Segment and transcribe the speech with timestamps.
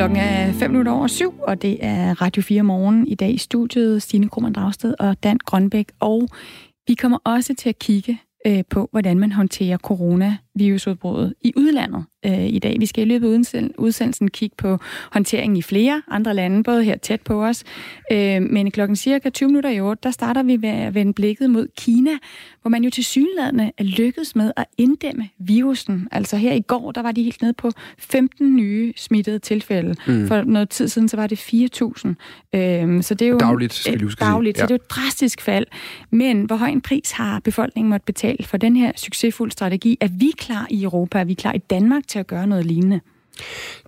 [0.00, 3.38] Klokken er 5 minutter over syv, og det er Radio 4 morgen i dag i
[3.38, 4.02] studiet.
[4.02, 5.92] Stine Krohmann Dragsted og Dan Grønbæk.
[6.00, 6.28] Og
[6.86, 12.46] vi kommer også til at kigge øh, på, hvordan man håndterer coronavirusudbruddet i udlandet øh,
[12.46, 12.76] i dag.
[12.80, 14.78] Vi skal i løbet af udsendelsen kigge på
[15.12, 17.64] håndteringen i flere andre lande, både her tæt på os.
[18.12, 21.50] Øh, men klokken cirka 20 minutter i 8, der starter vi ved at vende blikket
[21.50, 22.10] mod Kina,
[22.62, 26.08] hvor man jo til synlædende er lykkedes med at inddæmme virusen.
[26.12, 29.94] Altså her i går, der var de helt nede på 15 nye smittede tilfælde.
[30.06, 30.28] Mm.
[30.28, 32.58] For noget tid siden, så var det 4.000.
[32.58, 34.62] Øh, så det er jo dagligt, skal huske dagligt, ja.
[34.62, 35.66] så det er jo et drastisk fald.
[36.10, 39.98] Men hvor høj en pris har befolkningen måtte betale for den her succesfulde strategi?
[40.00, 41.18] Er vi klar i Europa?
[41.18, 43.00] Er vi klar i Danmark til at gøre noget lignende.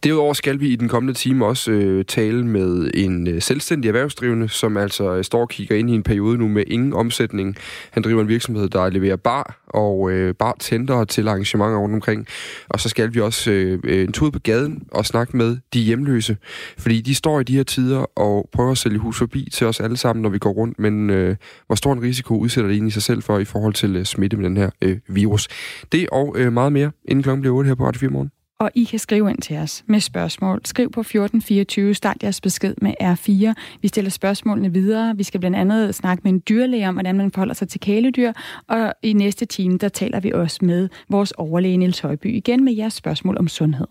[0.05, 4.49] Derudover skal vi i den kommende time også øh, tale med en øh, selvstændig erhvervsdrivende,
[4.49, 7.57] som altså øh, står og kigger ind i en periode nu med ingen omsætning.
[7.91, 12.27] Han driver en virksomhed, der leverer bar og øh, bartender til arrangementer rundt omkring.
[12.69, 15.81] Og så skal vi også øh, øh en tur på gaden og snakke med de
[15.81, 16.37] hjemløse,
[16.79, 19.81] fordi de står i de her tider og prøver at sælge hus forbi til os
[19.81, 20.79] alle sammen, når vi går rundt.
[20.79, 23.97] Men øh, hvor stor en risiko udsætter det egentlig sig selv for i forhold til
[23.97, 25.49] øh, smitte med den her øh, virus?
[25.93, 28.71] Det og øh, meget mere, inden klokken bliver 8 her på Radio 4 morgen og
[28.75, 30.61] I kan skrive ind til os med spørgsmål.
[30.65, 33.55] Skriv på 1424, start jeres besked med R4.
[33.83, 35.17] Vi stiller spørgsmålene videre.
[35.17, 38.33] Vi skal blandt andet snakke med en dyrlæge om, hvordan man forholder sig til kæledyr,
[38.69, 42.73] og i næste time, der taler vi også med vores overlæge Niels Højby igen med
[42.73, 43.87] jeres spørgsmål om sundhed.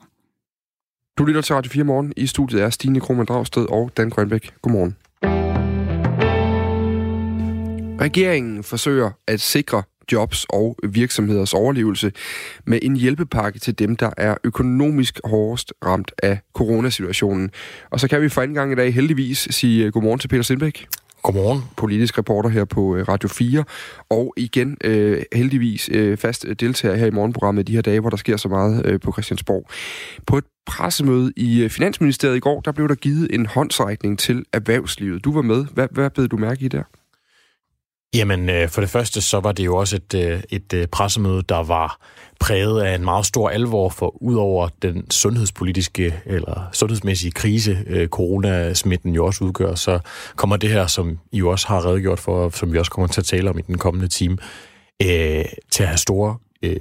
[1.17, 2.13] Du lytter til Radio 4 morgen.
[2.17, 4.53] I studiet er Stine Krohmann Dragsted og Dan Grønbæk.
[4.61, 4.95] Godmorgen.
[8.01, 12.11] Regeringen forsøger at sikre jobs og virksomheders overlevelse
[12.65, 17.51] med en hjælpepakke til dem, der er økonomisk hårdest ramt af coronasituationen.
[17.89, 20.43] Og så kan vi for anden gang i dag heldigvis sige øh, godmorgen til Peter
[20.43, 20.87] Sindbæk.
[21.23, 21.61] Godmorgen.
[21.77, 23.63] Politisk reporter her på øh, Radio 4.
[24.09, 28.17] Og igen øh, heldigvis øh, fast deltager her i morgenprogrammet de her dage, hvor der
[28.17, 29.69] sker så meget øh, på Christiansborg.
[30.27, 34.45] På et pressemøde i øh, Finansministeriet i går, der blev der givet en håndsrækning til
[34.53, 35.23] erhvervslivet.
[35.23, 35.65] Du var med.
[35.73, 36.83] Hvad, hvad blev du mærke i der?
[38.15, 41.41] Jamen, øh, for det første, så var det jo også et, øh, et øh, pressemøde,
[41.49, 41.97] der var
[42.39, 49.15] præget af en meget stor alvor, for udover den sundhedspolitiske eller sundhedsmæssige krise, øh, coronasmitten
[49.15, 49.99] jo også udgør, så
[50.35, 53.21] kommer det her, som I jo også har redegjort for, som vi også kommer til
[53.21, 54.37] at tale om i den kommende time,
[55.01, 56.79] øh, til at have store øh,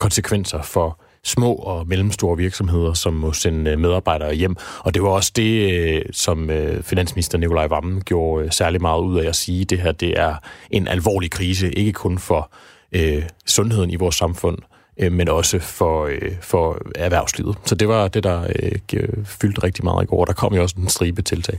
[0.00, 4.56] konsekvenser for små og mellemstore virksomheder, som må sende øh, medarbejdere hjem.
[4.78, 9.18] Og det var også det, øh, som øh, finansminister Nikolaj Vammen gjorde særlig meget ud
[9.18, 10.34] af at sige, det her det er
[10.70, 12.50] en alvorlig krise, ikke kun for
[12.92, 14.58] øh, sundheden i vores samfund,
[15.00, 17.56] øh, men også for, øh, for erhvervslivet.
[17.64, 18.46] Så det var det, der
[18.92, 20.24] øh, fyldte rigtig meget i går.
[20.24, 21.58] Der kom jo også en stribe tiltag.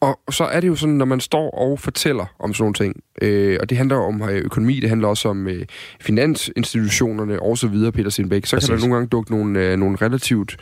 [0.00, 3.02] Og så er det jo sådan, når man står og fortæller om sådan nogle ting,
[3.22, 5.66] øh, og det handler om øh, økonomi, det handler også om øh,
[6.00, 8.68] finansinstitutionerne og så videre, Peter Sindbæk, så Præcis.
[8.68, 10.56] kan der nogle gange dukke nogle, øh, nogle relativt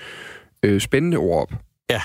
[0.62, 1.52] øh, spændende ord op.
[1.90, 2.00] Ja,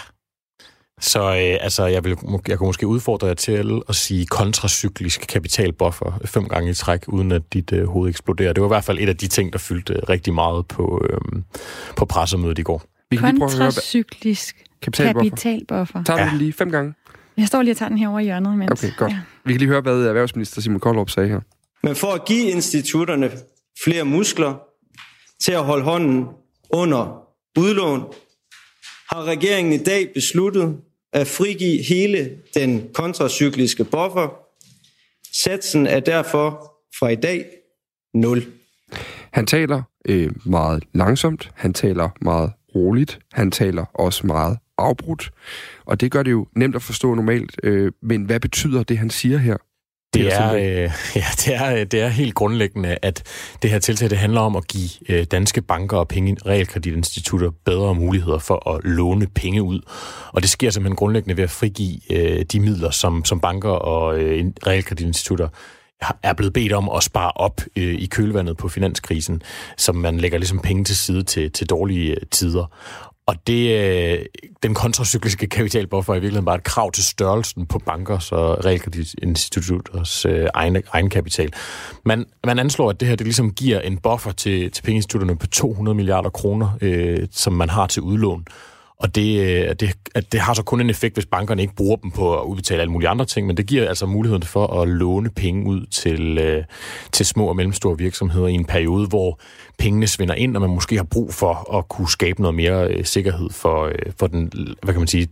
[1.04, 6.20] så øh, altså, jeg, vil, jeg kunne måske udfordre jer til at sige kontracyklisk kapitalbuffer
[6.26, 8.54] fem gange i træk, uden at dit øh, hoved eksploderer.
[8.54, 11.42] Det var i hvert fald et af de ting, der fyldte rigtig meget på, øh,
[11.98, 12.84] på pressemødet i går.
[13.10, 15.30] Vi kan kontracyklisk kapitalbuffer.
[15.30, 16.04] kapitalbuffer.
[16.04, 16.30] Tager vi ja.
[16.30, 16.94] den lige fem gange?
[17.38, 18.58] Jeg står lige og tager den her over i hjørnet.
[18.58, 19.12] Mens, okay, godt.
[19.12, 19.20] Ja.
[19.46, 21.40] Vi kan lige høre, hvad erhvervsminister Simon Koldrup sagde her.
[21.84, 23.32] Men for at give institutterne
[23.84, 24.54] flere muskler
[25.44, 26.26] til at holde hånden
[26.70, 27.24] under
[27.58, 28.04] udlån,
[29.10, 30.78] har regeringen i dag besluttet
[31.14, 34.40] at frigive hele den kontracykliske buffer.
[35.44, 37.46] Satsen er derfor fra i dag
[38.14, 38.44] 0.
[39.32, 45.32] Han taler øh, meget langsomt, han taler meget roligt, han taler også meget afbrudt,
[45.86, 47.60] og det gør det jo nemt at forstå normalt.
[47.64, 49.58] Øh, men hvad betyder det, han siger her?
[50.14, 53.24] Det er, øh, ja, det, er, det er helt grundlæggende, at
[53.62, 57.96] det her tiltag det handler om at give øh, danske banker og penge, realkreditinstitutter bedre
[57.96, 59.82] muligheder for at låne penge ud.
[60.34, 64.20] Og det sker simpelthen grundlæggende ved at frigive øh, de midler, som, som banker og
[64.20, 65.48] øh, realkreditinstitutter
[66.24, 69.42] er blevet bedt om at spare op øh, i kølvandet på finanskrisen,
[69.78, 72.66] som man lægger ligesom penge til side til, til dårlige øh, tider.
[73.26, 74.26] Og det, øh,
[74.64, 80.26] den kontracykliske kapitalbuffer er i virkeligheden bare et krav til størrelsen på bankers og realkreditinstitutters
[80.26, 81.54] øh, egen, egen kapital.
[82.06, 85.48] Man, man anslår, at det her det ligesom giver en buffer til, til pengeinstitutterne på
[85.48, 88.46] 200 milliarder kroner, øh, som man har til udlån.
[89.04, 89.94] Og det, øh, det,
[90.32, 92.92] det har så kun en effekt, hvis bankerne ikke bruger dem på at udbetale alle
[92.92, 96.64] mulige andre ting, men det giver altså muligheden for at låne penge ud til, øh,
[97.12, 99.40] til små og mellemstore virksomheder i en periode, hvor
[99.78, 103.06] pengene svinder ind, og man måske har brug for at kunne skabe noget mere øh,
[103.06, 104.52] sikkerhed for, øh, for den,
[104.84, 105.28] hvad kan man sige,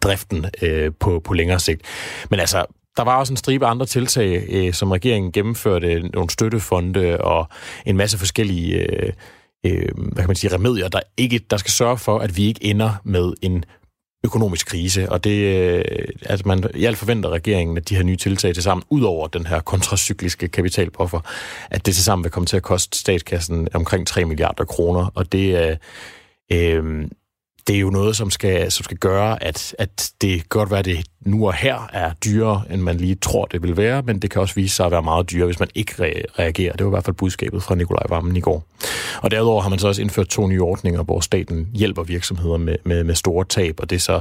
[0.00, 1.82] driften øh, på, på længere sigt.
[2.30, 2.64] Men altså,
[2.96, 7.48] der var også en stribe andre tiltag, øh, som regeringen gennemførte, nogle støttefonde og
[7.86, 9.12] en masse forskellige øh,
[9.66, 12.64] øh, hvad kan man sige, remedier, der, ikke, der skal sørge for, at vi ikke
[12.64, 13.64] ender med en
[14.24, 15.84] økonomisk krise, og det, øh,
[16.22, 19.26] altså, man i alt forventer regeringen, at de her nye tiltag til sammen, ud over
[19.26, 21.20] den her kontracykliske kapitalbuffer,
[21.70, 25.32] at det til sammen vil komme til at koste statskassen omkring 3 milliarder kroner, og
[25.32, 25.76] det er,
[26.52, 27.10] øh, øhm,
[27.66, 30.84] det er jo noget, som skal, som skal gøre, at, at det godt være, at
[30.84, 34.30] det nu og her er dyrere, end man lige tror, det vil være, men det
[34.30, 35.92] kan også vise sig at være meget dyrere, hvis man ikke
[36.38, 36.72] reagerer.
[36.72, 38.64] Det var i hvert fald budskabet fra Nikolaj Vammen i går.
[39.22, 42.76] Og derudover har man så også indført to nye ordninger, hvor staten hjælper virksomheder med,
[42.84, 44.20] med, med store tab, og det er så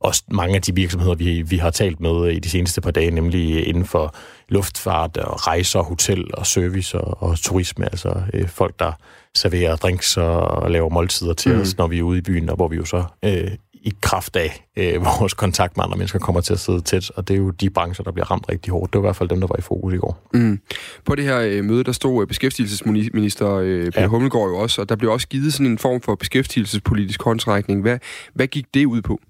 [0.00, 3.10] også mange af de virksomheder, vi, vi har talt med i de seneste par dage,
[3.10, 4.14] nemlig inden for
[4.48, 8.92] luftfart og rejser, hotel og service og, og turisme, altså øh, folk, der
[9.36, 11.60] serverer drinks og laver måltider til mm.
[11.60, 13.50] os, når vi er ude i byen, og hvor vi jo så øh,
[13.82, 17.28] i kraft af øh, vores kontakt med andre mennesker kommer til at sidde tæt, og
[17.28, 18.92] det er jo de brancher, der bliver ramt rigtig hårdt.
[18.92, 20.28] Det var i hvert fald dem, der var i fokus i går.
[20.34, 20.60] Mm.
[21.04, 24.06] På det her øh, møde, der stod øh, beskæftigelsesminister øh, Peter ja.
[24.06, 27.82] Hummelgaard jo også, og der blev også givet sådan en form for beskæftigelsespolitisk håndsrækning.
[27.82, 27.98] Hvad,
[28.34, 29.20] hvad gik det ud på?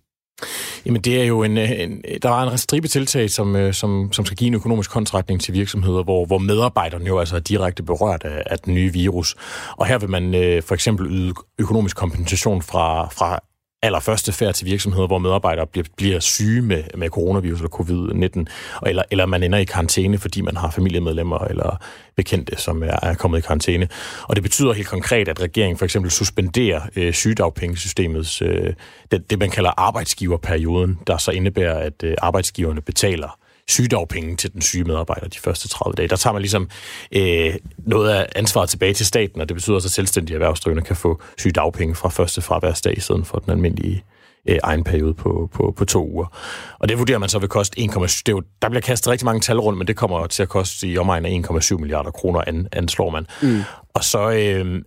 [0.87, 3.75] Jamen det er jo en, øh, en øh, der var en stribe tiltag, som, øh,
[3.75, 7.41] som, som skal give en økonomisk kontrakting til virksomheder, hvor, hvor medarbejderne jo altså er
[7.41, 9.37] direkte berørt af, af den nye virus.
[9.77, 13.41] Og her vil man øh, for eksempel yde økonomisk kompensation fra, fra
[13.83, 18.45] allerførste færd til virksomheder, hvor medarbejdere bliver, bliver syge med, med coronavirus eller covid-19,
[18.87, 21.77] eller, eller man ender i karantæne, fordi man har familiemedlemmer eller
[22.17, 23.89] bekendte, som er, er kommet i karantæne.
[24.23, 28.75] Og det betyder helt konkret, at regeringen for eksempel suspenderer øh, sygedagpengesystemets, øh,
[29.11, 33.40] det, det man kalder arbejdsgiverperioden, der så indebærer, at øh, arbejdsgiverne betaler
[33.71, 36.09] sygedagpenge til den syge medarbejder de første 30 dage.
[36.09, 36.71] Der tager man ligesom
[37.13, 40.97] øh, noget af ansvaret tilbage til staten, og det betyder også, at selvstændige erhvervsdrivende kan
[40.97, 44.05] få sygedagpenge fra første fraværsdag i stedet for den almindelige
[44.49, 46.27] øh, egen periode på, på, på to uger.
[46.79, 48.23] Og det vurderer man så vil koste 1,7.
[48.27, 50.99] Det der bliver kastet rigtig mange tal rundt, men det kommer til at koste i
[50.99, 53.27] omegn af 1,7 milliarder kroner, an, anslår man.
[53.43, 53.61] Mm.
[53.95, 54.83] Og så øh,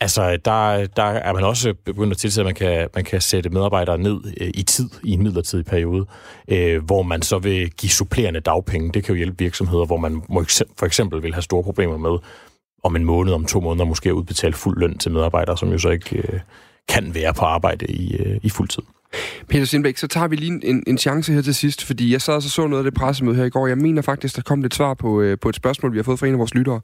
[0.00, 3.50] Altså, der, der er man også begyndt at tilsætte, at man kan, man kan sætte
[3.50, 6.06] medarbejdere ned øh, i tid, i en midlertidig periode,
[6.48, 8.92] øh, hvor man så vil give supplerende dagpenge.
[8.92, 10.44] Det kan jo hjælpe virksomheder, hvor man må,
[10.78, 12.18] for eksempel vil have store problemer med
[12.84, 15.78] om en måned, om to måneder måske at udbetale fuld løn til medarbejdere, som jo
[15.78, 16.40] så ikke øh,
[16.88, 18.82] kan være på arbejde i, øh, i fuld tid.
[19.48, 22.34] Peter Sindbæk, så tager vi lige en, en chance her til sidst, fordi jeg sad
[22.34, 23.66] og så, så noget af det pressemøde her i går.
[23.66, 26.18] Jeg mener faktisk, der kom lidt svar på, øh, på et spørgsmål, vi har fået
[26.18, 26.80] fra en af vores lyttere.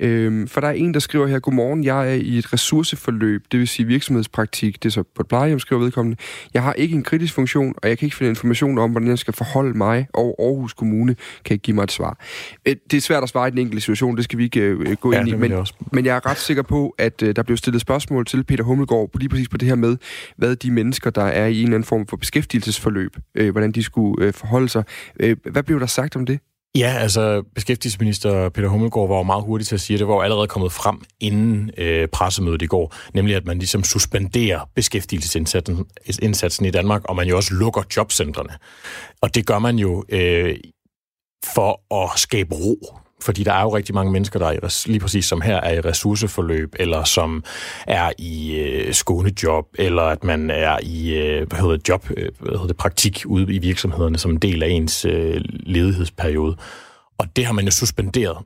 [0.00, 3.60] Øhm, for der er en, der skriver her, Godmorgen, jeg er i et ressourceforløb, det
[3.60, 6.16] vil sige virksomhedspraktik, det er så på et plejehjem, skriver vedkommende.
[6.54, 9.18] Jeg har ikke en kritisk funktion, og jeg kan ikke finde information om, hvordan jeg
[9.18, 12.18] skal forholde mig, og Aarhus Kommune kan ikke give mig et svar.
[12.66, 14.96] Øh, det er svært at svare i den enkelte situation, det skal vi ikke øh,
[15.00, 17.42] gå ja, ind i, men, jeg men jeg er ret sikker på, at øh, der
[17.42, 19.96] blev stillet spørgsmål til Peter Hummelgaard, lige præcis på det her med,
[20.36, 24.26] hvad de mennesker, der er i eller anden form for beskæftigelsesforløb, øh, hvordan de skulle
[24.26, 24.84] øh, forholde sig.
[25.20, 26.40] Øh, hvad blev der sagt om det?
[26.76, 30.14] Ja, altså beskæftigelsesminister Peter Hummelgaard var jo meget hurtig til at sige, at det var
[30.14, 35.86] jo allerede kommet frem inden øh, pressemødet i går, nemlig at man ligesom suspenderer beskæftigelsesindsatsen
[36.22, 38.50] indsatsen i Danmark, og man jo også lukker jobcentrene.
[39.22, 40.56] Og det gør man jo øh,
[41.54, 45.24] for at skabe ro fordi der er jo rigtig mange mennesker, der er lige præcis
[45.24, 47.44] som her er i ressourceforløb, eller som
[47.86, 52.28] er i øh, skånejob, eller at man er i øh, hvad hedder det, job, øh,
[52.40, 56.56] hvad hedder det, praktik ude i virksomhederne som en del af ens øh, ledighedsperiode.
[57.18, 58.36] Og det har man jo suspenderet.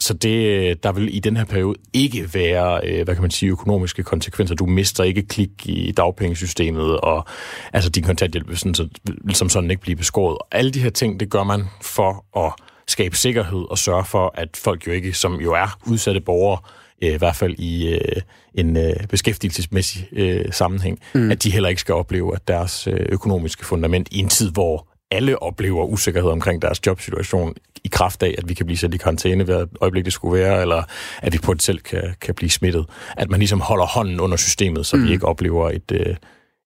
[0.00, 3.30] Så det, øh, der vil i den her periode ikke være, øh, hvad kan man
[3.30, 4.54] sige, økonomiske konsekvenser.
[4.54, 7.26] Du mister ikke klik i dagpengesystemet, og
[7.72, 8.88] altså din kontanthjælp vil sådan, så,
[9.32, 10.38] som sådan ikke blive beskåret.
[10.38, 12.52] Og alle de her ting, det gør man for at
[12.90, 16.58] skabe sikkerhed og sørge for, at folk jo ikke, som jo er udsatte borgere,
[17.02, 18.22] øh, i hvert fald i øh,
[18.54, 21.30] en øh, beskæftigelsesmæssig øh, sammenhæng, mm.
[21.30, 24.86] at de heller ikke skal opleve, at deres øh, økonomiske fundament i en tid, hvor
[25.10, 27.54] alle oplever usikkerhed omkring deres jobsituation
[27.84, 30.60] i kraft af, at vi kan blive sat i karantæne hver øjeblik, det skulle være,
[30.60, 30.82] eller
[31.22, 32.86] at vi potentielt kan, kan blive smittet.
[33.16, 35.04] At man ligesom holder hånden under systemet, så mm.
[35.04, 36.16] vi ikke oplever et, øh,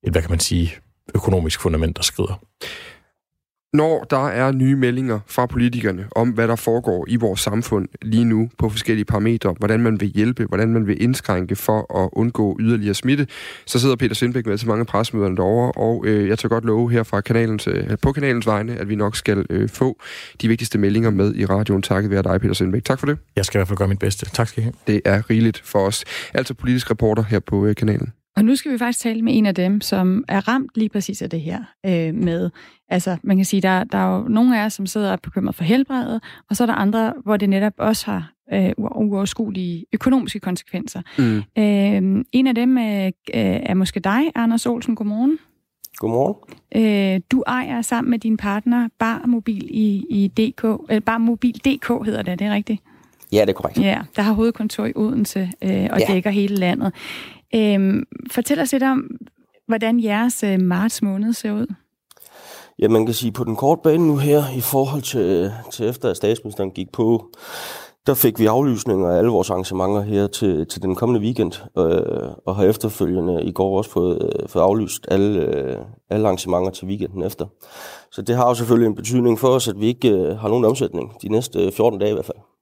[0.05, 0.75] et, hvad kan man sige,
[1.15, 2.41] økonomisk fundament, der skrider
[3.75, 8.25] når der er nye meldinger fra politikerne om, hvad der foregår i vores samfund lige
[8.25, 12.57] nu på forskellige parametre, hvordan man vil hjælpe, hvordan man vil indskrænke for at undgå
[12.61, 13.27] yderligere smitte,
[13.67, 16.91] så sidder Peter Sindbæk med til mange pressemøder derovre, og øh, jeg tager godt love
[16.91, 20.01] her fra kanalens, øh, på kanalens vegne, at vi nok skal øh, få
[20.43, 21.83] de vigtigste meldinger med i radioen.
[21.83, 22.85] Takket være dig, Peter Sindbæk.
[22.85, 23.19] Tak for det.
[23.37, 24.27] Jeg skal i hvert fald gøre mit bedste.
[24.27, 24.75] Tak skal I have.
[24.87, 26.05] Det er rigeligt for os.
[26.35, 28.13] Altså politisk reporter her på øh, kanalen.
[28.37, 31.23] Og nu skal vi faktisk tale med en af dem, som er ramt lige præcis
[31.23, 32.51] af det her øh, med,
[32.89, 35.17] altså man kan sige, der, der er jo nogle af os, som sidder og er
[35.17, 39.85] bekymret for helbredet, og så er der andre, hvor det netop også har øh, uoverskuelige
[39.93, 41.03] økonomiske konsekvenser.
[41.19, 41.37] Mm.
[41.37, 44.97] Øh, en af dem øh, er måske dig, Anders Olsen.
[44.97, 45.39] Godmorgen.
[45.97, 47.15] Godmorgen.
[47.15, 51.55] Øh, du ejer sammen med din partner Bar Mobil i, i DK, eller Bar Mobil
[51.55, 52.83] DK hedder det, det er rigtigt?
[53.33, 53.79] Ja, det er korrekt.
[53.79, 56.13] Ja, der har hovedkontor i Odense øh, og ja.
[56.13, 56.93] dækker hele landet.
[57.55, 59.11] Øhm, fortæl os lidt om,
[59.67, 61.67] hvordan jeres øh, marts måned ser ud.
[62.79, 66.11] Ja, man kan sige, på den korte bane nu her, i forhold til, til efter
[66.11, 67.31] at statsministeren gik på,
[68.07, 72.33] der fik vi aflysninger af alle vores arrangementer her til, til den kommende weekend, øh,
[72.47, 75.77] og har efterfølgende i går også fået, øh, fået aflyst alle, øh,
[76.11, 77.47] alle arrangementer til weekenden efter.
[78.11, 80.65] Så det har jo selvfølgelig en betydning for os, at vi ikke øh, har nogen
[80.65, 82.54] omsætning de næste øh, 14 dage i hvert fald.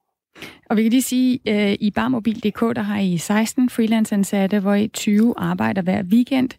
[0.72, 4.74] Og vi kan lige sige, at øh, i barmobil.dk, der har I 16 freelanceansatte, hvor
[4.74, 6.50] I 20 arbejder hver weekend.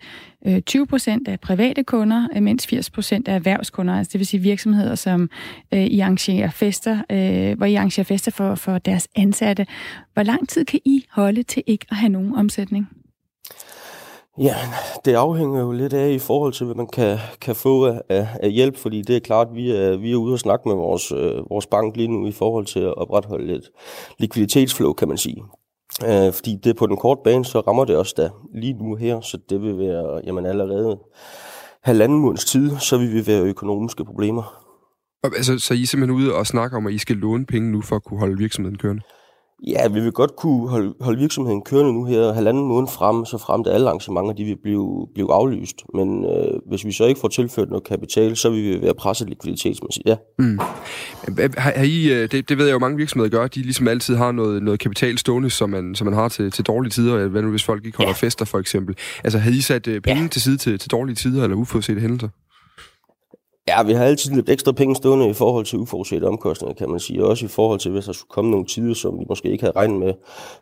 [0.47, 4.27] Øh, 20 procent er private kunder, øh, mens 80 procent er erhvervskunder, altså det vil
[4.27, 5.29] sige virksomheder, som
[5.73, 9.65] øh, I arrangerer fester, hvor I arrangerer fester for, for deres ansatte.
[10.13, 12.87] Hvor lang tid kan I holde til ikke at have nogen omsætning?
[14.37, 14.55] Ja,
[15.05, 18.51] det afhænger jo lidt af i forhold til, hvad man kan, kan få af, af
[18.51, 21.11] hjælp, fordi det er klart, at vi er, vi er ude og snakke med vores,
[21.11, 23.69] øh, vores bank lige nu i forhold til at opretholde et
[24.19, 25.43] likviditetsflow, kan man sige.
[26.05, 29.21] Øh, fordi det på den korte bane, så rammer det også da lige nu her,
[29.21, 30.99] så det vil være jamen allerede
[31.83, 34.63] halvanden måneds tid, så vil vi være økonomiske problemer.
[35.23, 37.81] Altså, så I er simpelthen ude og snakker om, at I skal låne penge nu
[37.81, 39.01] for at kunne holde virksomheden kørende?
[39.67, 43.37] Ja, vi vil godt kunne holde, holde virksomheden kørende nu her halvanden måned frem, så
[43.37, 45.75] frem til alle arrangementer de vil blive, blive aflyst.
[45.93, 49.29] Men øh, hvis vi så ikke får tilført noget kapital, så vil vi være presset
[49.29, 50.15] likviditetsmæssigt, ja.
[50.39, 50.57] Mm.
[50.57, 54.15] Har, har I, øh, det, det ved jeg jo mange virksomheder gør, de ligesom altid
[54.15, 57.41] har noget, noget kapital stående, som man, som man har til, til dårlige tider, hvad
[57.41, 58.27] nu hvis folk ikke holder ja.
[58.27, 58.95] fester for eksempel.
[59.23, 60.27] Altså har I sat øh, penge ja.
[60.27, 62.29] til side til, til dårlige tider eller uforudsete hændelser?
[63.67, 66.99] Ja, vi har altid lidt ekstra penge stående i forhold til uforudsete omkostninger, kan man
[66.99, 67.25] sige.
[67.25, 69.75] Også i forhold til, hvis der skulle komme nogle tider, som vi måske ikke havde
[69.75, 70.13] regnet med,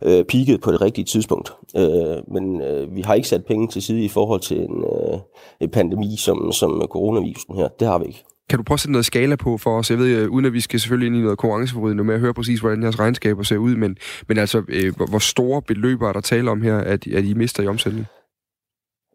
[0.02, 1.54] øh, peaked på det rigtige tidspunkt.
[1.78, 5.20] Øh, men øh, vi har ikke sat penge til side i forhold til en, øh,
[5.60, 7.68] en pandemi som, som coronavirusen her.
[7.68, 8.24] Det har vi ikke.
[8.50, 9.90] Kan du prøve at sætte noget skala på for os?
[9.90, 12.34] Jeg ved, øh, uden at vi skal selvfølgelig ind i noget konkurrenceforvridende med at høre
[12.34, 16.22] præcis, hvordan jeres regnskaber ser ud, men, men altså, øh, hvor store beløber er der
[16.22, 18.06] tale om her, at, at I mister i omsætning?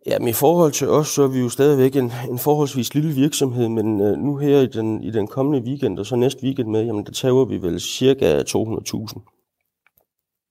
[0.07, 3.15] Ja, men i forhold til os, så er vi jo stadigvæk en, en forholdsvis lille
[3.15, 6.69] virksomhed, men øh, nu her i den, i den kommende weekend, og så næste weekend
[6.69, 9.21] med, jamen der tager vi vel cirka 200.000.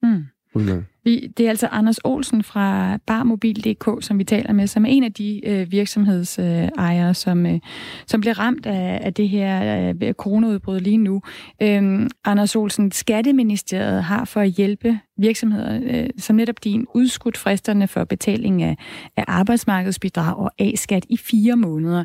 [0.04, 0.24] Mm.
[0.56, 0.82] Okay.
[1.06, 5.04] Vi, det er altså Anders Olsen fra Barmobil.dk, som vi taler med, som er en
[5.04, 7.60] af de øh, virksomhedsejere, øh, som, øh,
[8.08, 11.22] som bliver ramt af, af det her øh, coronaudbrud lige nu.
[11.62, 17.88] Øhm, Anders Olsen, Skatteministeriet har for at hjælpe virksomheder, øh, som netop din, udskudt fristerne
[17.88, 18.78] for betaling af,
[19.18, 22.04] af arbejdsmarkedsbidrag og A-skat i fire måneder.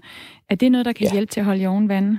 [0.50, 1.12] Er det noget, der kan ja.
[1.12, 2.18] hjælpe til at holde i oven vandet?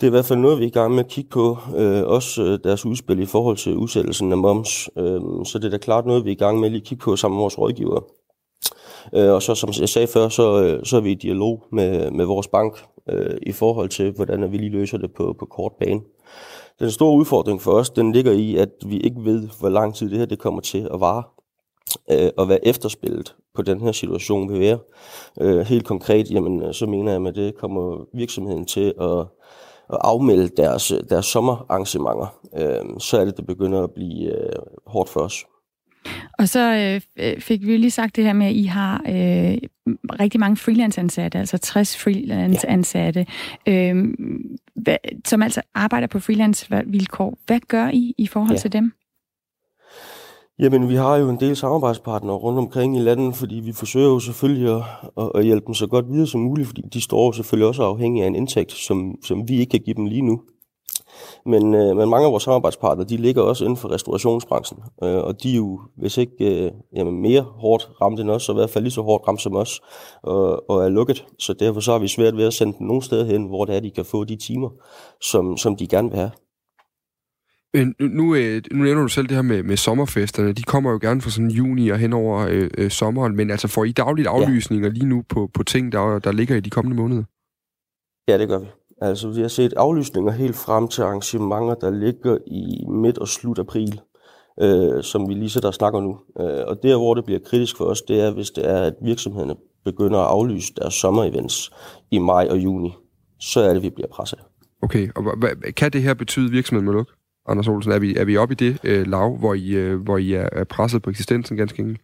[0.00, 1.58] Det er i hvert fald noget, vi er i gang med at kigge på.
[1.76, 4.90] Øh, også øh, deres udspil i forhold til udsættelsen af moms.
[4.98, 7.02] Øh, så det er da klart noget, vi er i gang med at lige kigge
[7.02, 8.00] på sammen med vores rådgiver.
[9.14, 12.10] Øh, og så, som jeg sagde før, så, øh, så er vi i dialog med,
[12.10, 15.72] med vores bank øh, i forhold til, hvordan vi lige løser det på, på kort
[15.80, 16.00] bane.
[16.80, 20.10] Den store udfordring for os, den ligger i, at vi ikke ved, hvor lang tid
[20.10, 21.22] det her det kommer til at vare
[22.10, 24.78] øh, og hvad efterspillet på den her situation vil være.
[25.40, 29.26] Øh, helt konkret, jamen, så mener jeg, at det kommer virksomheden til at
[29.92, 34.52] at afmelde deres, deres sommerarrangementer, øh, så er det, det begynder at blive øh,
[34.86, 35.44] hårdt for os.
[36.38, 39.58] Og så øh, fik vi lige sagt det her med, at I har øh,
[40.20, 43.26] rigtig mange freelance-ansatte, altså 60 freelance-ansatte,
[43.66, 43.92] ja.
[43.92, 44.14] øh,
[45.24, 47.38] som altså arbejder på freelance-vilkår.
[47.46, 48.60] Hvad gør I i forhold ja.
[48.60, 48.92] til dem?
[50.58, 54.20] Jamen, vi har jo en del samarbejdspartnere rundt omkring i landet, fordi vi forsøger jo
[54.20, 54.84] selvfølgelig
[55.18, 58.24] at, at hjælpe dem så godt videre som muligt, fordi de står selvfølgelig også afhængige
[58.24, 60.40] af en indtægt, som, som vi ikke kan give dem lige nu.
[61.46, 65.42] Men, øh, men mange af vores samarbejdspartnere, de ligger også inden for restaurationsbranchen, øh, og
[65.42, 68.70] de er jo, hvis ikke øh, jamen mere hårdt ramt end os, så i hvert
[68.70, 69.80] fald lige så hårdt ramt som os,
[70.22, 71.26] og, og er lukket.
[71.38, 73.76] Så derfor så har vi svært ved at sende dem nogle steder hen, hvor det
[73.76, 74.70] er, de kan få de timer,
[75.20, 76.30] som, som de gerne vil have.
[78.00, 80.52] Nu, øh, nu nævner du selv det her med, med sommerfesterne.
[80.52, 83.68] De kommer jo gerne fra sådan juni og hen over øh, øh, sommeren, men altså
[83.68, 84.92] får I dagligt aflysninger ja.
[84.92, 87.22] lige nu på, på ting, der, der ligger i de kommende måneder?
[88.28, 88.66] Ja, det gør vi.
[89.02, 93.58] Altså, vi har set aflysninger helt frem til arrangementer, der ligger i midt og slut
[93.58, 94.00] april,
[94.60, 96.18] øh, som vi lige sætter og snakker nu.
[96.40, 98.94] Øh, og der, hvor det bliver kritisk for os, det er, hvis det er, at
[99.02, 99.54] virksomhederne
[99.84, 101.70] begynder at aflyse deres sommerevents
[102.10, 102.94] i maj og juni.
[103.40, 104.38] Så er det, vi bliver presset.
[104.82, 105.24] Okay, og
[105.76, 107.12] kan det her betyde, at virksomheden må lukke?
[107.48, 107.92] Anders Olsen?
[107.92, 110.64] Er vi, er vi oppe i det øh, lav, hvor I, øh, hvor I er
[110.64, 112.00] presset på eksistensen ganske enkelt?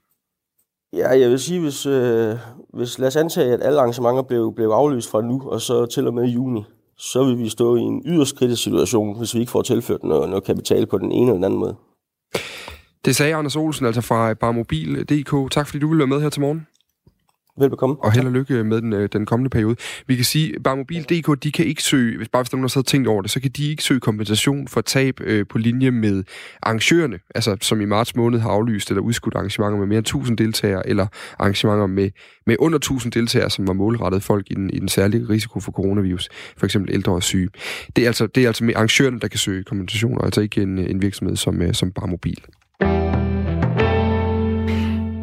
[0.92, 2.34] Ja, jeg vil sige, hvis, øh,
[2.74, 6.06] hvis lad os antage, at alle arrangementer blev, blev aflyst fra nu, og så til
[6.06, 6.64] og med juni,
[6.98, 10.28] så vil vi stå i en yderst kritisk situation, hvis vi ikke får tilført noget,
[10.28, 11.76] noget kapital på den ene eller den anden måde.
[13.04, 15.50] Det sagde Anders Olsen, altså fra Barmobil.dk.
[15.50, 16.66] Tak fordi du ville være med her til morgen.
[17.62, 17.96] Velbekomme.
[17.98, 19.76] Og held og lykke med den, øh, den kommende periode.
[20.06, 22.82] Vi kan sige, bare Mobil.dk, de kan ikke søge, hvis bare hvis der nogen, har
[22.82, 26.24] tænkt over det, så kan de ikke søge kompensation for tab øh, på linje med
[26.62, 30.38] arrangørerne, altså som i marts måned har aflyst eller udskudt arrangementer med mere end 1000
[30.38, 31.06] deltagere, eller
[31.38, 32.10] arrangementer med,
[32.46, 35.72] med under 1000 deltagere, som var målrettet folk i den, i den særlige risiko for
[35.72, 37.48] coronavirus, for eksempel ældre og syge.
[37.96, 40.62] Det er altså, det er altså med arrangørerne, der kan søge kompensation, og altså ikke
[40.62, 42.38] en, en virksomhed som, øh, som bare mobil.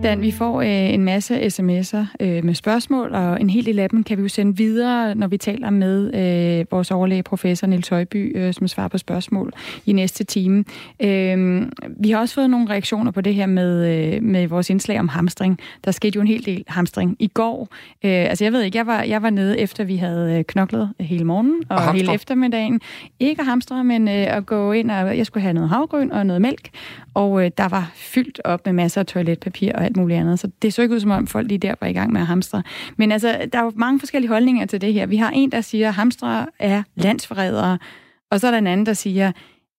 [0.04, 3.90] Dan, vi får øh, en masse sms'er øh, med spørgsmål, og en hel del af
[3.90, 7.90] dem kan vi jo sende videre, når vi taler med øh, vores overlæge professor Niels
[7.90, 9.54] Højby, øh, som svarer på spørgsmål
[9.86, 10.64] i næste time.
[11.00, 11.62] Øh,
[12.00, 15.08] vi har også fået nogle reaktioner på det her med, øh, med vores indslag om
[15.08, 15.60] hamstring.
[15.86, 17.68] Der skete jo en hel del hamstring i går.
[18.04, 20.94] Øh, altså jeg ved ikke, jeg var, jeg var nede efter vi havde øh, knoklet
[21.00, 22.82] hele morgenen og, og hele eftermiddagen.
[23.20, 26.26] Ikke at hamstre, men øh, at gå ind, og jeg skulle have noget havgrøn og
[26.26, 26.70] noget mælk,
[27.14, 30.40] og øh, der var fyldt op med masser af toiletpapir og alt muligt andet.
[30.40, 32.28] Så det så ikke ud som om folk lige der var i gang med at
[32.28, 32.64] hamstre.
[32.98, 35.06] Men altså, der er jo mange forskellige holdninger til det her.
[35.06, 37.78] Vi har en, der siger, at hamstre er landsforrædere.
[38.32, 39.32] Og så er der en anden, der siger,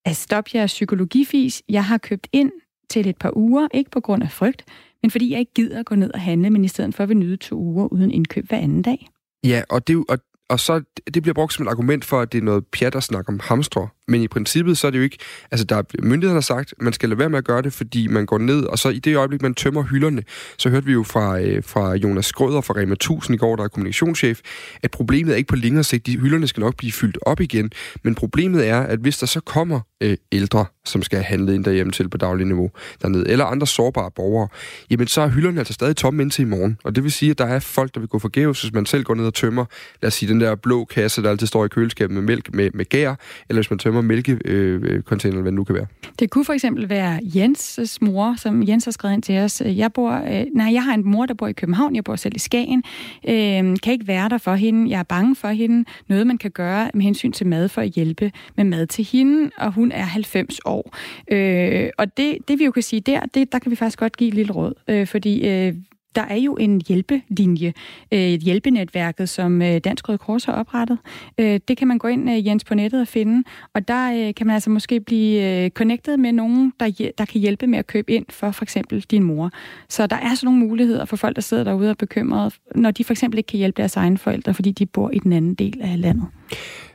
[0.05, 1.63] at stop jer psykologifis.
[1.69, 2.51] Jeg har købt ind
[2.89, 4.65] til et par uger, ikke på grund af frygt,
[5.01, 7.09] men fordi jeg ikke gider at gå ned og handle, men i stedet for at
[7.09, 9.07] vi nyde to uger uden indkøb hver anden dag.
[9.43, 10.17] Ja, og det, og,
[10.49, 10.81] og så
[11.13, 13.39] det bliver brugt som et argument for, at det er noget pjat at snakke om
[13.43, 13.87] hamstre.
[14.11, 15.17] Men i princippet, så er det jo ikke...
[15.51, 18.07] Altså, der er myndighederne har sagt, man skal lade være med at gøre det, fordi
[18.07, 20.23] man går ned, og så i det øjeblik, man tømmer hylderne,
[20.57, 23.63] så hørte vi jo fra, øh, fra Jonas Skrøder fra Rema 1000 i går, der
[23.63, 24.39] er kommunikationschef,
[24.83, 26.05] at problemet er ikke på længere sigt.
[26.05, 27.71] De hylderne skal nok blive fyldt op igen,
[28.03, 31.91] men problemet er, at hvis der så kommer øh, ældre, som skal handle ind derhjemme
[31.91, 34.47] til på daglig niveau dernede, eller andre sårbare borgere,
[34.89, 36.77] jamen så er hylderne altså stadig tomme indtil i morgen.
[36.83, 39.03] Og det vil sige, at der er folk, der vil gå forgæves, hvis man selv
[39.03, 39.65] går ned og tømmer,
[40.01, 42.69] lad os sige, den der blå kasse, der altid står i køleskabet med mælk med,
[42.73, 43.15] med gær,
[43.49, 45.85] eller hvis man tømmer mælkecontainer, øh, øh hvad det nu kan være.
[46.19, 49.61] Det kunne for eksempel være Jens' mor, som Jens har skrevet ind til os.
[49.65, 52.35] Jeg bor, øh, nej, jeg har en mor, der bor i København, jeg bor selv
[52.35, 52.83] i Skagen,
[53.27, 56.51] øh, kan ikke være der for hende, jeg er bange for hende, noget man kan
[56.51, 60.03] gøre med hensyn til mad for at hjælpe med mad til hende, og hun er
[60.03, 60.95] 90 år.
[61.31, 64.17] Øh, og det, det vi jo kan sige der, det, der kan vi faktisk godt
[64.17, 65.73] give et lille råd, øh, fordi øh,
[66.15, 67.73] der er jo en hjælpelinje,
[68.11, 70.97] øh, et hjælpenetværket, som øh, Dansk Røde Kors har oprettet.
[71.37, 73.43] Øh, det kan man gå ind, Jens, på nettet og finde,
[73.73, 77.79] og der kan man altså måske blive connected med nogen, der, der kan hjælpe med
[77.79, 79.51] at købe ind for for eksempel din mor.
[79.89, 82.91] Så der er sådan nogle muligheder for folk, der sidder derude og er bekymrede, når
[82.91, 85.53] de for eksempel ikke kan hjælpe deres egne forældre, fordi de bor i den anden
[85.53, 86.27] del af landet.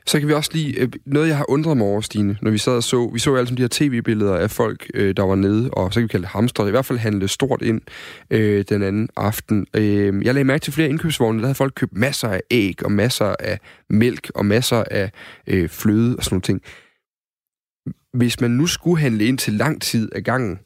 [0.09, 0.81] Så kan vi også lige...
[0.81, 3.11] Øh, noget, jeg har undret mig over, Stine, når vi sad og så...
[3.13, 6.01] Vi så jo alle de her tv-billeder af folk, øh, der var nede, og så
[6.01, 7.81] kan vi kalde det hamstre, i hvert fald handle stort ind
[8.31, 9.67] øh, den anden aften.
[9.75, 12.93] Øh, jeg lagde mærke til flere indkøbsvogne, der havde folk købt masser af æg, og
[12.93, 15.11] masser af mælk, og masser af
[15.47, 16.63] øh, fløde og sådan noget ting.
[18.15, 20.59] Hvis man nu skulle handle ind til lang tid af gangen,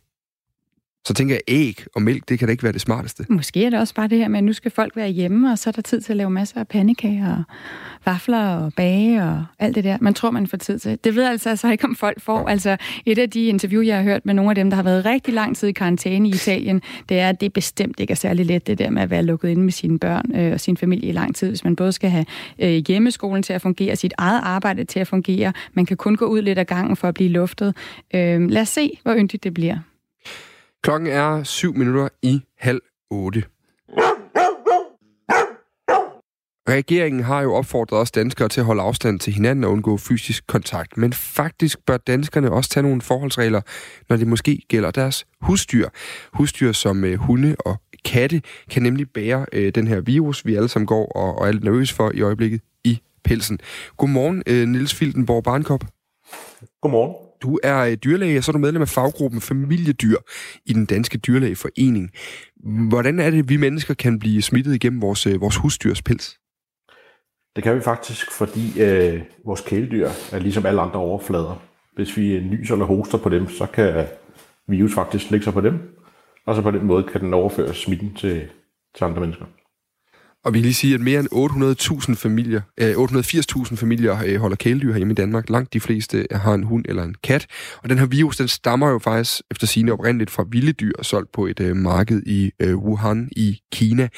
[1.05, 3.27] så tænker jeg, æg og mælk, det kan da ikke være det smarteste.
[3.29, 5.59] Måske er det også bare det her med, at nu skal folk være hjemme, og
[5.59, 7.43] så er der tid til at lave masser af pandekager og
[8.05, 9.99] vafler og bage og alt det der.
[10.01, 10.99] Man tror, man får tid til.
[11.05, 12.49] Det ved altså, altså ikke, om folk får.
[12.49, 15.05] Altså, et af de interview, jeg har hørt med nogle af dem, der har været
[15.05, 18.47] rigtig lang tid i karantæne i Italien, det er, at det bestemt ikke er særlig
[18.47, 21.09] let, det der med at være lukket inde med sine børn øh, og sin familie
[21.09, 22.25] i lang tid, hvis man både skal have
[22.59, 25.53] øh, hjemmeskolen til at fungere, sit eget arbejde til at fungere.
[25.75, 27.77] Man kan kun gå ud lidt af gangen for at blive luftet.
[28.15, 29.79] Øh, lad os se, hvor yndigt det bliver.
[30.83, 33.43] Klokken er 7 minutter i halv 8.
[36.69, 40.47] Regeringen har jo opfordret os danskere til at holde afstand til hinanden og undgå fysisk
[40.47, 40.97] kontakt.
[40.97, 43.61] Men faktisk bør danskerne også tage nogle forholdsregler,
[44.09, 45.89] når det måske gælder deres husdyr.
[46.33, 50.69] Husdyr som øh, hunde og katte kan nemlig bære øh, den her virus, vi alle
[50.69, 53.59] sammen går og, og er lidt nervøse for i øjeblikket i pelsen.
[53.97, 55.85] Godmorgen, øh, Nils Filtenborg Barnkop.
[56.83, 57.30] Godmorgen.
[57.43, 60.17] Du er øh, dyrlæge, og så er du medlem af faggruppen Familiedyr
[60.67, 62.11] i den Danske Dyrlægeforening.
[62.89, 66.39] Hvordan er det, at vi mennesker kan blive smittet igennem vores, øh, vores vores husdyrspils?
[67.57, 71.63] Det kan vi faktisk, fordi øh, vores kæledyr er ligesom alle andre overflader.
[71.95, 74.07] Hvis vi øh, nyser eller hoster på dem, så kan
[74.69, 75.79] virus faktisk lægge sig på dem,
[76.47, 78.49] og så på den måde kan den overføre smitten til,
[78.97, 79.45] til andre mennesker.
[80.45, 81.29] Og vi kan lige sige, at mere end
[82.09, 85.51] 800.000 familier, øh, 880.000 familier øh, holder kæledyr herhjemme i Danmark.
[85.51, 87.47] Langt de fleste øh, har en hund eller en kat.
[87.83, 91.33] Og den her virus, den stammer jo faktisk efter sine oprindeligt fra vilde dyr, solgt
[91.33, 94.09] på et øh, marked i øh, Wuhan i Kina.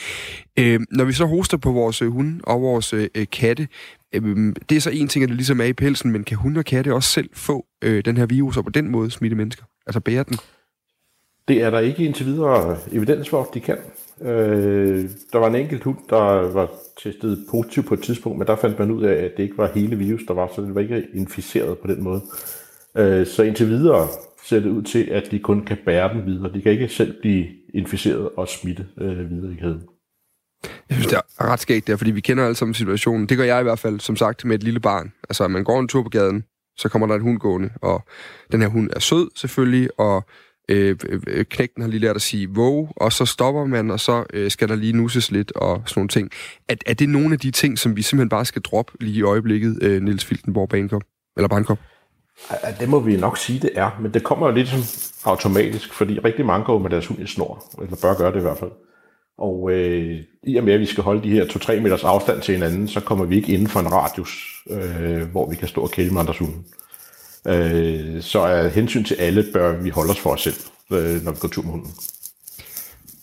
[0.59, 3.69] Øh, når vi så hoster på vores øh, hunde og vores øh, øh, katte,
[4.15, 6.59] øh, det er så en ting, at det ligesom er i pelsen, men kan hunde
[6.59, 9.65] og katte også selv få øh, den her virus og på den måde smitte mennesker?
[9.87, 10.39] Altså bære den?
[11.49, 13.77] Det er der ikke indtil videre evidens for, at de kan.
[14.20, 16.70] Øh, der var en enkelt hund, der var
[17.03, 19.70] testet positiv på et tidspunkt, men der fandt man ud af, at det ikke var
[19.75, 22.22] hele virus, der var, så den var ikke inficeret på den måde.
[22.96, 24.09] Øh, så indtil videre
[24.44, 26.53] ser det ud til, at de kun kan bære den videre.
[26.53, 29.83] De kan ikke selv blive inficeret og smitte øh, videre i kæden.
[30.62, 33.27] Jeg synes, det er ret skægt der, fordi vi kender alle sammen situationen.
[33.27, 35.12] Det gør jeg i hvert fald, som sagt, med et lille barn.
[35.29, 36.44] Altså, man går en tur på gaden,
[36.77, 38.03] så kommer der en hund gående, og
[38.53, 40.25] den her hund er sød selvfølgelig, og
[40.68, 40.96] øh,
[41.27, 44.51] øh, knægten har lige lært at sige wow, og så stopper man, og så øh,
[44.51, 46.31] skal der lige nusses lidt og sådan nogle ting.
[46.68, 49.22] Er, er det nogle af de ting, som vi simpelthen bare skal droppe lige i
[49.22, 51.03] øjeblikket, øh, Nils Filtenborg Bankop?
[51.37, 51.79] Eller Bankop?
[52.51, 53.98] Ja, det må vi nok sige, det er.
[54.03, 54.81] Men det kommer jo lidt som
[55.25, 58.42] automatisk, fordi rigtig mange går med deres hund i snor, eller bør gøre det i
[58.42, 58.70] hvert fald.
[59.38, 62.55] Og øh, i og med, at vi skal holde de her 2-3 meters afstand til
[62.55, 65.90] hinanden, så kommer vi ikke inden for en radius, øh, hvor vi kan stå og
[65.90, 66.55] kæle med andres hunde.
[66.55, 66.82] Øh,
[68.20, 70.55] så af hensyn til alle bør vi holde os for os selv,
[70.92, 71.90] øh, når vi går tur med hunden.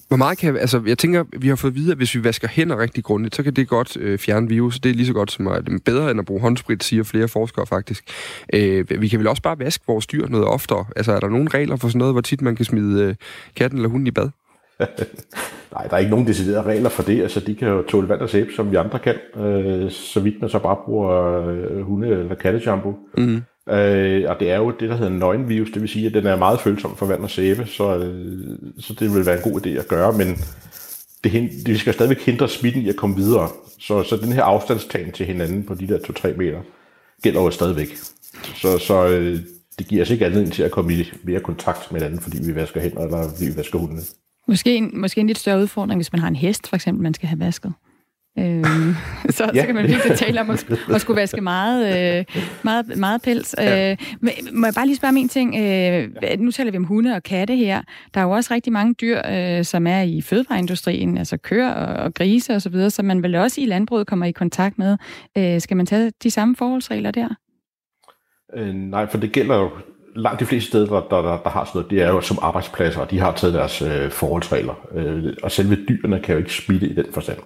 [0.07, 0.57] Hvor meget kan...
[0.57, 3.35] Altså, jeg tænker, vi har fået at vide, at hvis vi vasker hænder rigtig grundigt,
[3.35, 4.79] så kan det godt øh, fjerne virus.
[4.79, 7.65] Det er lige så godt som at, bedre end at bruge håndsprit, siger flere forskere
[7.65, 8.03] faktisk.
[8.53, 10.85] Øh, vi kan vel også bare vaske vores dyr noget oftere.
[10.95, 13.15] Altså, er der nogle regler for sådan noget, hvor tit man kan smide øh,
[13.55, 14.29] katten eller hunden i bad?
[15.73, 17.21] Nej, der er ikke nogen deciderede regler for det.
[17.21, 19.15] Altså, de kan jo tåle vand og sæbe, som vi andre kan.
[19.43, 22.95] Øh, så vidt man så bare bruger øh, hunde- eller katteshampoo.
[23.17, 23.41] Mm.
[23.69, 26.35] Øh, og det er jo det, der hedder nøgenvirus, det vil sige, at den er
[26.35, 29.69] meget følsom for vand og sæbe, så, øh, så det vil være en god idé
[29.69, 30.27] at gøre, men
[31.23, 33.49] det, det, vi skal stadigvæk hindre smitten i at komme videre.
[33.79, 36.59] Så, så den her afstandstagen til hinanden på de der 2-3 meter
[37.23, 37.95] gælder jo stadigvæk.
[38.55, 39.39] Så, så øh,
[39.79, 42.55] det giver os ikke anledning til at komme i mere kontakt med hinanden, fordi vi
[42.55, 44.01] vasker hænder eller vi vasker hundene.
[44.47, 47.13] Måske en, måske en lidt større udfordring, hvis man har en hest, for eksempel, man
[47.13, 47.73] skal have vasket.
[48.49, 48.65] Øh,
[49.29, 49.61] så, ja.
[49.61, 52.25] så kan man virkelig tale om at, at skulle vaske meget, øh,
[52.63, 53.55] meget, meget pels.
[53.57, 53.91] Ja.
[53.91, 53.97] Øh,
[54.53, 55.55] må jeg bare lige spørge om en ting?
[55.55, 57.81] Øh, nu taler vi om hunde og katte her.
[58.13, 62.03] Der er jo også rigtig mange dyr, øh, som er i fødevareindustrien, altså køer og,
[62.03, 64.97] og grise osv., så som man vel også i landbruget kommer i kontakt med.
[65.37, 67.27] Øh, skal man tage de samme forholdsregler der?
[68.55, 69.69] Øh, nej, for det gælder jo
[70.15, 72.37] langt de fleste steder, der, der, der, der har sådan noget, det er jo som
[72.41, 74.87] arbejdspladser, og de har taget deres øh, forholdsregler.
[74.95, 77.37] Øh, og selve dyrene kan jo ikke smitte i den forstand.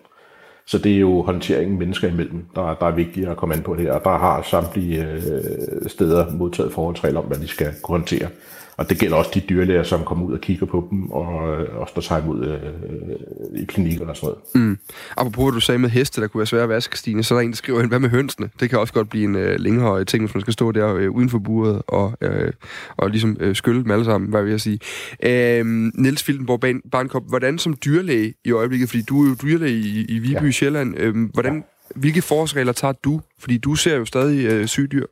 [0.65, 3.75] Så det er jo håndteringen mennesker imellem, der, der er vigtigt at komme an på
[3.75, 3.99] det, her.
[3.99, 8.27] der har samtlige øh, steder modtaget forholdsregler om, hvad de skal kunne håndtere.
[8.77, 11.75] Og det gælder også de dyrlæger, som kommer ud og kigger på dem, og øh,
[11.75, 14.69] også der tager imod øh, i klinikker og sådan noget.
[14.69, 14.77] Mm.
[15.17, 17.43] Apropos, du sagde med heste, der kunne være svære at vaske, Stine, så er der
[17.43, 18.49] en, der skriver, hvad med hønsene?
[18.59, 21.11] Det kan også godt blive en øh, længere ting, hvis man skal stå der øh,
[21.11, 22.51] uden for buret og, øh,
[22.97, 24.79] og ligesom øh, skylle dem alle sammen, hvad vil jeg sige.
[25.23, 30.05] Øh, Niels Filtenborg Barnkop, hvordan som dyrlæge i øjeblikket, fordi du er jo dyrlæge i,
[30.09, 30.51] i Viby ja.
[30.51, 31.99] Sjælland, øh, hvordan, ja.
[31.99, 33.21] hvilke forholdsregler tager du?
[33.39, 35.05] Fordi du ser jo stadig øh, syge dyr.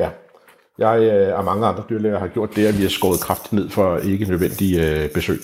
[0.00, 0.08] Ja,
[0.78, 3.68] jeg øh, og mange andre dyrlæger har gjort det, at vi har skåret kraftigt ned
[3.68, 5.38] for ikke nødvendige øh, besøg.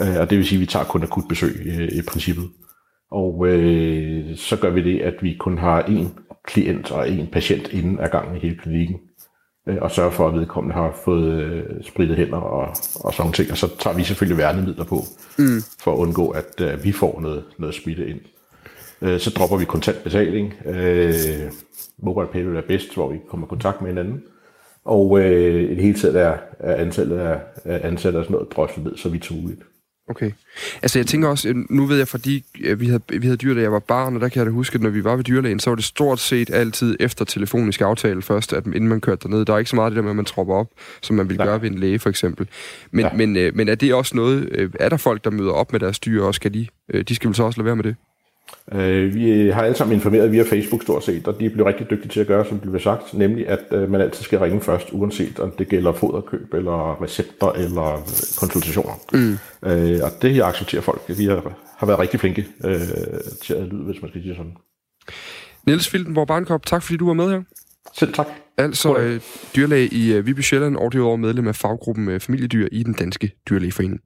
[0.00, 2.48] Øh, og det vil sige, at vi tager kun akut besøg øh, i princippet.
[3.10, 6.06] Og øh, så gør vi det, at vi kun har én
[6.44, 8.96] klient og én patient inden af gangen i hele klinikken.
[9.68, 13.50] Øh, og sørger for, at vedkommende har fået øh, spritet hænder og, og sådan ting.
[13.50, 15.00] Og så tager vi selvfølgelig værnemidler på,
[15.38, 15.60] mm.
[15.82, 18.20] for at undgå, at øh, vi får noget, noget smitte ind.
[19.02, 20.54] Øh, så dropper vi kontant betaling.
[20.66, 21.14] Øh,
[22.02, 24.22] mobile pay vil være bedst, hvor vi kommer i kontakt med hinanden.
[24.84, 28.52] Og øh, i det hele taget er, er antallet af, af ansatte og sådan noget
[28.52, 29.60] droslet ned så vidt som muligt.
[30.10, 30.30] Okay.
[30.82, 32.44] Altså jeg tænker også, nu ved jeg, fordi
[32.76, 34.74] vi havde, vi havde dyr, da jeg var barn, og der kan jeg da huske,
[34.74, 38.22] at når vi var ved dyrlægen, så var det stort set altid efter telefonisk aftale
[38.22, 39.44] først, at inden man kørte derned.
[39.44, 40.66] Der er ikke så meget det der med, at man tropper op,
[41.02, 41.46] som man ville Nej.
[41.46, 42.48] gøre ved en læge for eksempel.
[42.90, 43.12] Men, ja.
[43.12, 45.80] men, øh, men er det også noget, øh, er der folk, der møder op med
[45.80, 47.96] deres dyr, og skal de, øh, de skal vel så også lade være med det?
[48.72, 51.90] Øh, vi har alle sammen informeret via Facebook stort set, og de er blevet rigtig
[51.90, 54.60] dygtige til at gøre, som det bliver sagt, nemlig at øh, man altid skal ringe
[54.60, 58.02] først, uanset om det gælder foderkøb, eller recepter, eller
[58.38, 58.92] konsultationer.
[59.12, 59.38] Mm.
[59.68, 61.06] Øh, og det her accepterer folk.
[61.08, 62.80] De har, har været rigtig flinke øh,
[63.42, 64.56] til at lyde, hvis man skal sige sådan.
[65.66, 67.42] Niels Filtenborg Barnkop, tak fordi du var med her.
[67.98, 68.26] Selv tak.
[68.58, 69.20] Altså øh,
[69.56, 72.94] dyrlæge i øh, Viby Sjælland, og det er medlem af faggruppen øh, Familiedyr i den
[72.94, 74.00] Danske Dyrlægeforening.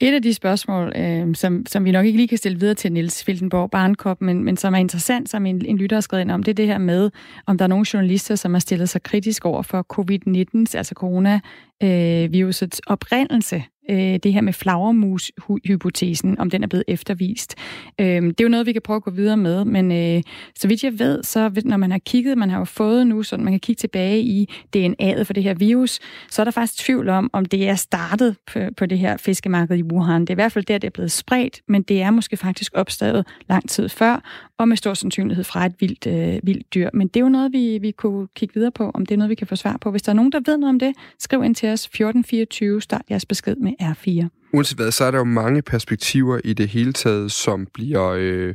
[0.00, 2.92] Et af de spørgsmål, øh, som, som vi nok ikke lige kan stille videre til
[2.92, 6.30] Nils Fildenborg Barnkop, men, men som er interessant, som en, en lytter har skrevet ind
[6.30, 7.10] om, det er det her med,
[7.46, 12.80] om der er nogle journalister, som har stillet sig kritisk over for covid-19, altså coronavirusets
[12.86, 17.54] oprindelse øh, det her med flagermus-hypotesen, om den er blevet eftervist.
[18.00, 20.22] Øh, det er jo noget, vi kan prøve at gå videre med, men øh,
[20.56, 23.36] så vidt jeg ved, så når man har kigget, man har jo fået nu, så
[23.36, 27.08] man kan kigge tilbage i DNA'et for det her virus, så er der faktisk tvivl
[27.08, 30.20] om, om det er startet på, på det her fiskemarked i Wuhan.
[30.20, 32.72] Det er i hvert fald der, det er blevet spredt, men det er måske faktisk
[32.74, 34.20] opstået lang tid før,
[34.58, 36.90] og med stor sandsynlighed fra et vildt, øh, vildt dyr.
[36.94, 39.30] Men det er jo noget, vi, vi kunne kigge videre på, om det er noget,
[39.30, 39.90] vi kan få svar på.
[39.90, 43.02] Hvis der er nogen, der ved noget om det, skriv ind til os 1424, start
[43.10, 44.50] jeres besked med R4.
[44.52, 48.14] Uanset hvad, så er der jo mange perspektiver i det hele taget, som bliver...
[48.18, 48.54] Øh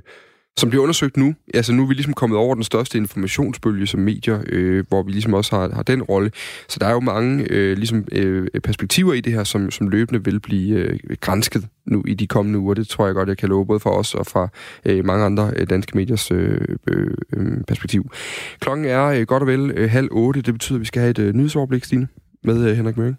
[0.60, 1.36] som bliver undersøgt nu.
[1.54, 5.12] Altså nu er vi ligesom kommet over den største informationsbølge som medier, øh, hvor vi
[5.12, 6.32] ligesom også har, har den rolle.
[6.70, 10.24] Så der er jo mange øh, ligesom, øh, perspektiver i det her, som, som løbende
[10.24, 12.74] vil blive øh, grænsket nu i de kommende uger.
[12.74, 14.48] Det tror jeg godt, jeg kan love både for os og fra
[14.86, 18.12] øh, mange andre øh, danske mediers øh, øh, øh perspektiv.
[18.60, 20.42] Klokken er øh, godt og vel øh, halv otte.
[20.42, 22.08] Det betyder, at vi skal have et øh, nyhedsoverblik, Stine,
[22.44, 23.18] med øh, Henrik Møring.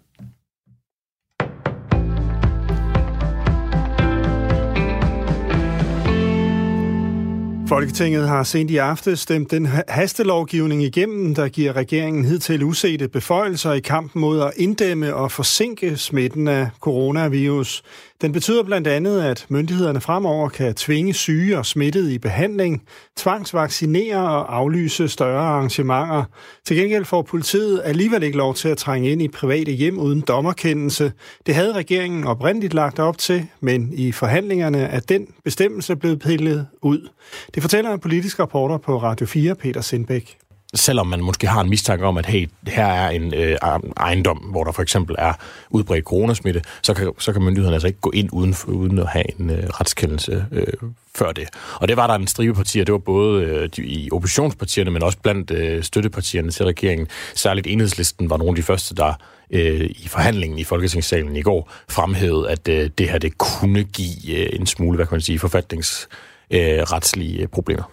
[7.71, 13.73] Folketinget har sent i aften stemt den hastelovgivning igennem, der giver regeringen hidtil usete beføjelser
[13.73, 17.83] i kampen mod at inddæmme og forsinke smitten af coronavirus.
[18.21, 22.83] Den betyder blandt andet, at myndighederne fremover kan tvinge syge og smittede i behandling,
[23.17, 26.23] tvangsvaccinere og aflyse større arrangementer.
[26.65, 30.21] Til gengæld får politiet alligevel ikke lov til at trænge ind i private hjem uden
[30.21, 31.11] dommerkendelse.
[31.45, 36.67] Det havde regeringen oprindeligt lagt op til, men i forhandlingerne er den bestemmelse blevet pillet
[36.81, 37.09] ud.
[37.55, 40.40] Det fortæller en politisk reporter på Radio 4, Peter Sindbæk
[40.75, 43.57] selvom man måske har en mistanke om, at hey, her er en øh,
[43.97, 45.33] ejendom, hvor der for eksempel er
[45.69, 49.39] udbredt coronasmitte, så kan, så kan myndighederne altså ikke gå ind uden, uden at have
[49.39, 50.67] en øh, retskendelse øh,
[51.15, 51.47] før det.
[51.75, 55.03] Og det var der en stribe partier, det var både øh, de, i oppositionspartierne, men
[55.03, 57.07] også blandt øh, støttepartierne til regeringen.
[57.35, 59.13] Særligt enhedslisten var nogle af de første, der
[59.51, 64.37] øh, i forhandlingen i Folketingssalen i går fremhævede, at øh, det her det kunne give
[64.37, 67.83] øh, en smule, hvad kan man sige, forfatningsretslige øh, problemer.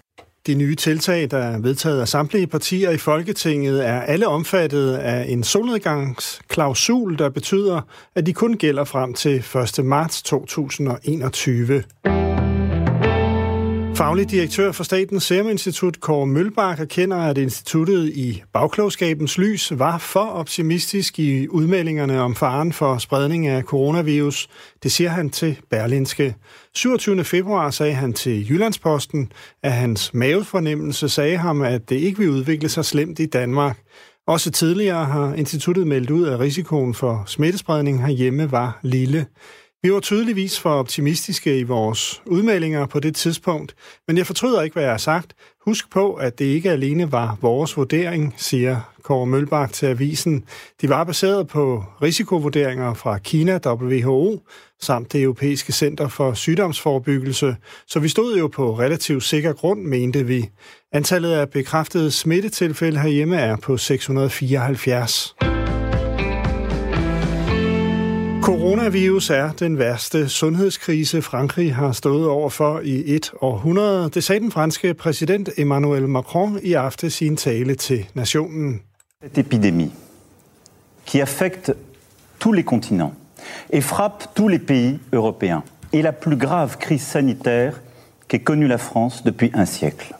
[0.46, 5.24] De nye tiltag, der er vedtaget af samtlige partier i Folketinget, er alle omfattet af
[5.28, 7.80] en solnedgangsklausul, der betyder,
[8.14, 9.44] at de kun gælder frem til
[9.78, 9.84] 1.
[9.84, 11.82] marts 2021.
[13.98, 19.98] Faglig direktør for Statens Serum Institut, Kåre Mølbak, erkender, at instituttet i bagklogskabens lys var
[19.98, 24.48] for optimistisk i udmeldingerne om faren for spredning af coronavirus.
[24.82, 26.34] Det siger han til Berlinske.
[26.74, 27.24] 27.
[27.24, 29.32] februar sagde han til Jyllandsposten,
[29.62, 33.78] at hans mavefornemmelse sagde ham, at det ikke vil udvikle sig slemt i Danmark.
[34.26, 39.26] Også tidligere har instituttet meldt ud, at risikoen for smittespredning herhjemme var lille.
[39.82, 43.74] Vi var tydeligvis for optimistiske i vores udmeldinger på det tidspunkt,
[44.08, 45.34] men jeg fortryder ikke, hvad jeg har sagt.
[45.64, 50.44] Husk på, at det ikke alene var vores vurdering, siger Kåre Mølbak til avisen.
[50.80, 54.42] De var baseret på risikovurderinger fra Kina, WHO,
[54.80, 60.26] samt det Europæiske Center for Sygdomsforebyggelse, så vi stod jo på relativt sikker grund, mente
[60.26, 60.48] vi.
[60.92, 65.34] Antallet af bekræftede smittetilfælde herhjemme er på 674.
[68.48, 74.10] Coronavirus er den værste sundhedskrise, Frankrig har stået over for i et århundrede.
[74.10, 78.80] Det sagde den franske præsident Emmanuel Macron i aften sin tale til nationen.
[79.24, 79.90] Cette épidémie
[81.06, 81.74] qui affecte
[82.40, 83.14] tous les continents
[83.70, 87.72] et frappe tous les pays européens est la plus grave crise sanitaire
[88.28, 90.14] qu'ait connue la France depuis un siècle.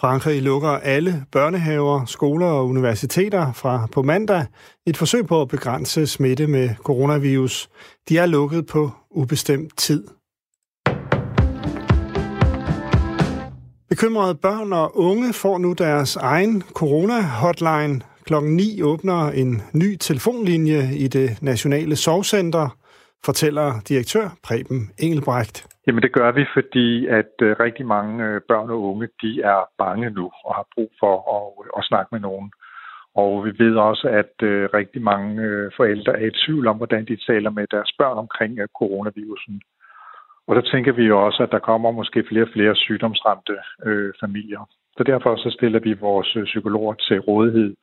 [0.00, 4.46] Frankrig lukker alle børnehaver, skoler og universiteter fra på mandag.
[4.86, 7.68] Et forsøg på at begrænse smitte med coronavirus.
[8.08, 10.04] De er lukket på ubestemt tid.
[13.88, 18.00] Bekymrede børn og unge får nu deres egen corona-hotline.
[18.24, 22.76] Klokken 9 åbner en ny telefonlinje i det nationale sovcenter,
[23.24, 25.66] fortæller direktør Preben Engelbrecht.
[25.88, 29.60] Jamen det gør vi, fordi at øh, rigtig mange øh, børn og unge, de er
[29.78, 32.52] bange nu og har brug for at, øh, at snakke med nogen.
[33.14, 34.34] Og vi ved også, at
[34.78, 39.62] rigtig mange forældre er i tvivl om, hvordan de taler med deres børn omkring coronavirusen.
[40.48, 44.12] Og der tænker vi jo også, at der kommer måske flere og flere sygdomsramte øh,
[44.20, 44.68] familier.
[44.96, 47.74] Så derfor så stiller vi vores psykologer til rådighed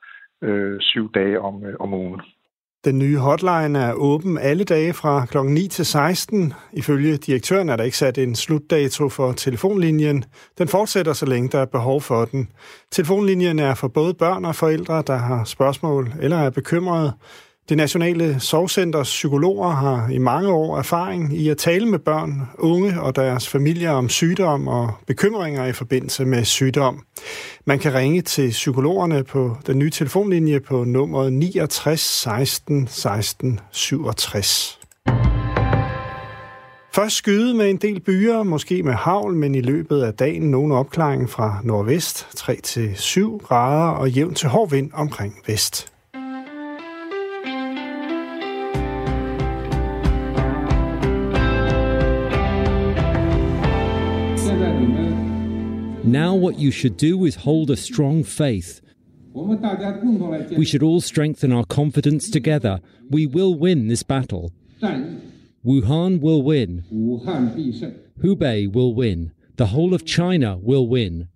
[0.41, 2.21] øh, syv dage om, øh, om ugen.
[2.86, 5.38] Den nye hotline er åben alle dage fra kl.
[5.38, 6.54] 9 til 16.
[6.74, 10.26] Ifølge direktøren er der ikke sat en slutdato for telefonlinjen.
[10.58, 12.50] Den fortsætter, så længe der er behov for den.
[12.91, 17.13] Telefonlinjen er for både børn og forældre, der har spørgsmål eller er bekymrede.
[17.69, 23.01] Det Nationale Sorgcenters psykologer har i mange år erfaring i at tale med børn, unge
[23.01, 27.04] og deres familier om sygdom og bekymringer i forbindelse med sygdom.
[27.65, 34.80] Man kan ringe til psykologerne på den nye telefonlinje på nummeret 69 16 16 67.
[36.93, 40.71] Først skyde med en del byer, måske med havl, men i løbet af dagen nogen
[40.71, 45.94] opklaring fra nordvest, 3-7 grader og jævn til hård vind omkring vest.
[56.03, 58.81] Now, what you should do is hold a strong faith.
[59.34, 62.79] We should all strengthen our confidence together.
[63.10, 64.53] We will win this battle.
[65.65, 66.84] Wuhan will win.
[68.21, 69.31] Hubei will win.
[69.58, 71.27] The whole of China will win.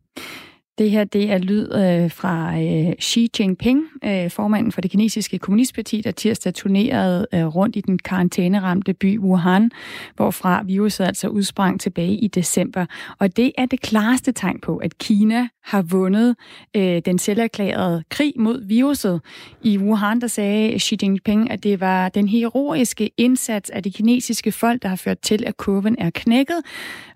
[0.80, 5.40] Det her det er lyd øh, fra øh, Xi Jinping, øh, formanden for det kinesiske
[5.40, 9.72] kommunistparti, der tirsdag turnerede øh, rundt i den karantæneramte by Wuhan,
[10.16, 12.86] hvorfra viruset altså udsprang tilbage i december.
[13.20, 16.36] Og det er det klareste tegn på, at Kina har vundet
[16.76, 19.22] øh, den selverklærede krig mod viruset.
[19.62, 24.52] I Wuhan der sagde Xi Jinping, at det var den heroiske indsats af det kinesiske
[24.52, 26.62] folk, der har ført til, at kurven er knækket.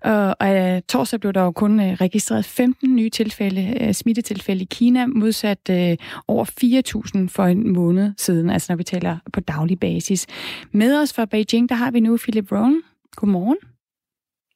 [0.01, 4.61] Og, og øh, torsdag blev der jo kun øh, registreret 15 nye tilfælde, øh, smittetilfælde
[4.61, 6.45] i Kina, modsat øh, over
[7.25, 10.27] 4.000 for en måned siden, altså når vi taler på daglig basis.
[10.71, 12.81] Med os fra Beijing, der har vi nu Philip Rohn.
[13.15, 13.57] Godmorgen.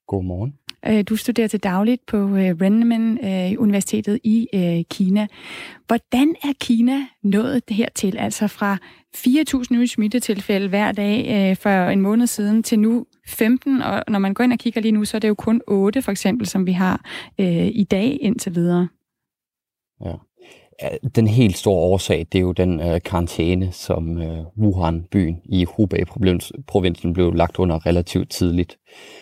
[0.07, 0.53] Godmorgen.
[0.87, 4.47] Øh, du studerer til dagligt på Renmin øh, Universitetet i
[4.89, 5.27] Kina.
[5.87, 8.17] Hvordan er Kina nået det her til?
[8.17, 8.77] Altså fra
[9.17, 14.33] 4.000 nye smittetilfælde hver dag for en måned siden til nu 15, og når man
[14.33, 16.65] går ind og kigger lige nu, så er det jo kun 8 for eksempel, som
[16.65, 17.05] vi har
[17.39, 18.87] øh, i dag indtil videre.
[20.05, 20.13] Ja
[21.15, 27.13] den helt store årsag, det er jo den øh, karantæne, som øh, Wuhan-byen i Hubei-provinsen
[27.13, 28.77] blev lagt under relativt tidligt.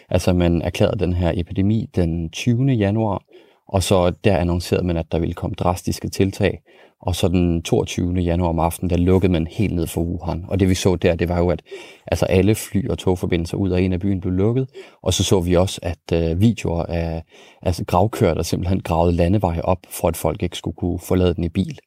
[0.09, 2.71] Altså man erklærede den her epidemi den 20.
[2.71, 3.23] januar,
[3.67, 6.61] og så der annoncerede man, at der ville komme drastiske tiltag.
[7.01, 8.13] Og så den 22.
[8.13, 10.45] januar om aftenen, der lukkede man helt ned for Wuhan.
[10.47, 11.61] Og det vi så der, det var jo, at
[12.07, 14.67] altså alle fly- og togforbindelser ud af en af byen blev lukket.
[15.03, 17.23] Og så så vi også, at øh, videoer af
[17.61, 21.43] altså gravkører, der simpelthen gravede landeveje op, for at folk ikke skulle kunne forlade den
[21.43, 21.79] i bil.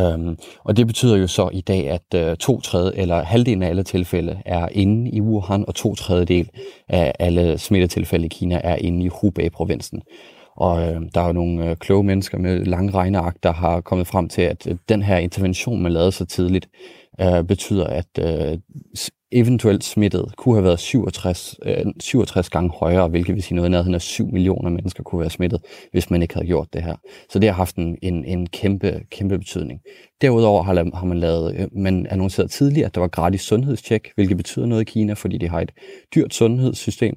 [0.00, 3.68] Um, og det betyder jo så i dag, at uh, to tredje, eller halvdelen af
[3.68, 6.50] alle tilfælde er inde i Wuhan, og to tredjedel
[6.88, 10.02] af alle smittetilfælde i Kina er inde i Hubei-provinsen.
[10.56, 14.06] Og øh, der er jo nogle øh, kloge mennesker med lange regneark, der har kommet
[14.06, 16.68] frem til, at øh, den her intervention, man lavede så tidligt,
[17.20, 18.58] øh, betyder, at øh,
[19.34, 23.70] eventuelt smittet kunne have været 67, øh, 67 gange højere, hvilket vil sige noget i
[23.70, 25.60] nærheden af 7 millioner mennesker kunne være smittet,
[25.92, 26.96] hvis man ikke havde gjort det her.
[27.30, 29.80] Så det har haft en, en, en kæmpe, kæmpe betydning.
[30.20, 34.36] Derudover har, har man lavet, øh, man annonceret tidligere, at der var gratis sundhedstjek, hvilket
[34.36, 35.72] betyder noget i Kina, fordi de har et
[36.14, 37.16] dyrt sundhedssystem,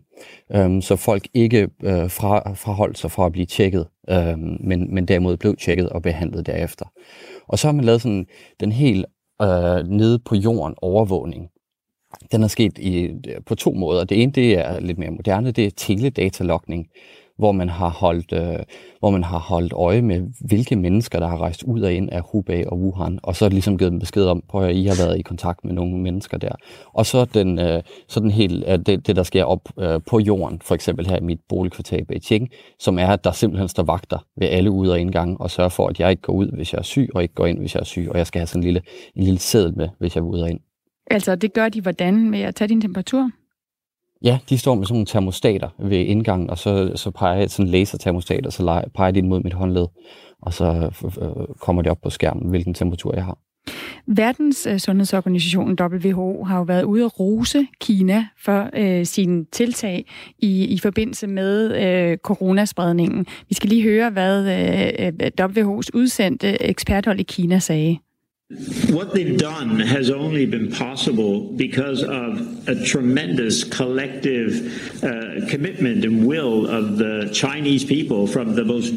[0.56, 5.06] øh, så folk ikke øh, fra, fraholdt sig fra at blive tjekket, øh, men, men
[5.06, 6.86] derimod blev tjekket og behandlet derefter.
[7.47, 8.25] Og så har man lavet sådan
[8.60, 9.06] den helt
[9.41, 11.49] øh, nede på jorden overvågning.
[12.31, 13.15] Den er sket i, øh,
[13.45, 14.03] på to måder.
[14.03, 16.87] Det ene det er lidt mere moderne, det er teledatalogning,
[17.37, 18.59] hvor man har holdt, øh,
[18.99, 22.21] hvor man har holdt øje med, hvilke mennesker, der har rejst ud og ind af
[22.31, 24.85] Hubei og Wuhan, og så er det ligesom givet dem besked om, prøv at I
[24.85, 26.51] har været i kontakt med nogle mennesker der.
[26.93, 30.19] Og så den, øh, så den helt, øh, det, det, der sker op øh, på
[30.19, 33.83] jorden, for eksempel her i mit boligkvarter i Beijing, som er, at der simpelthen står
[33.83, 36.73] vagter ved alle ud- og indgange, og sørger for, at jeg ikke går ud, hvis
[36.73, 38.47] jeg er syg, og ikke går ind, hvis jeg er syg, og jeg skal have
[38.47, 38.81] sådan en lille,
[39.15, 40.59] en lille seddel med, hvis jeg er ude og ind.
[41.11, 42.29] Altså, det gør de hvordan?
[42.29, 43.31] Med at tage din temperatur?
[44.23, 47.71] Ja, de står med sådan nogle termostater ved indgangen, og så, så peger jeg sådan
[47.71, 49.87] lasertermostat, og så peger de mod mit håndled,
[50.41, 50.91] og så
[51.21, 53.37] øh, kommer det op på skærmen, hvilken temperatur jeg har.
[54.07, 60.05] Verdens øh, Sundhedsorganisation WHO har jo været ude at rose Kina for øh, sine tiltag
[60.39, 63.25] i, i forbindelse med øh, coronaspredningen.
[63.49, 64.45] Vi skal lige høre, hvad
[64.99, 67.97] øh, WHO's udsendte eksperthold i Kina sagde.
[68.89, 76.25] What they've done has only been possible because of a tremendous collective uh, commitment and
[76.25, 78.91] will of the Chinese people from the most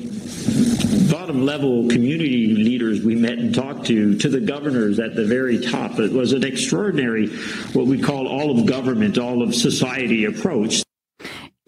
[1.10, 5.58] bottom level community leaders we met and talked to, to the governors at the very
[5.58, 5.98] top.
[5.98, 7.26] It was an extraordinary,
[7.72, 10.84] what we call all of government, all of society approach.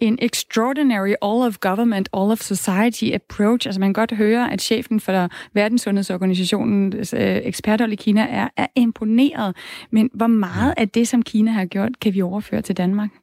[0.07, 3.67] En extraordinary all of government, all of society approach.
[3.67, 8.67] Altså man kan godt høre, at chefen for Verdenssundhedsorganisationens øh, eksperter i Kina er, er
[8.75, 9.55] imponeret.
[9.91, 13.22] Men hvor meget af det, som Kina har gjort, kan vi overføre til Danmark?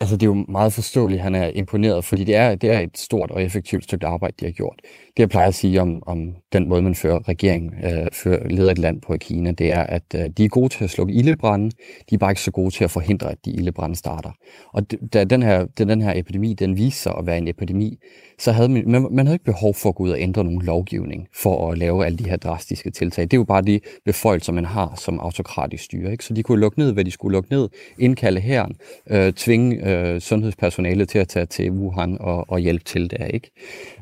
[0.00, 2.80] Altså, det er jo meget forståeligt, at han er imponeret, fordi det er, det er
[2.80, 4.80] et stort og effektivt stykke arbejde, de har gjort.
[4.82, 8.70] Det, jeg plejer at sige om, om den måde, man fører regering, øh, fører, leder
[8.70, 11.14] et land på i Kina, det er, at øh, de er gode til at slukke
[11.14, 11.70] ildebrænde,
[12.10, 14.30] de er bare ikke så gode til at forhindre, at de ildebrænde starter.
[14.72, 17.98] Og da den her, da den her epidemi, den viser sig at være en epidemi,
[18.38, 20.62] så havde man, man, man havde ikke behov for at gå ud og ændre nogen
[20.62, 23.24] lovgivning for at lave alle de her drastiske tiltag.
[23.24, 26.12] Det er jo bare de beføjelser, man har som autokratisk styre.
[26.12, 26.24] Ikke?
[26.24, 28.76] Så de kunne lukke ned, hvad de skulle lukke ned, indkalde herren,
[29.10, 33.24] øh, tvinge øh, sundhedspersonalet til at tage til Wuhan og, og hjælpe til der.
[33.24, 33.50] Ikke?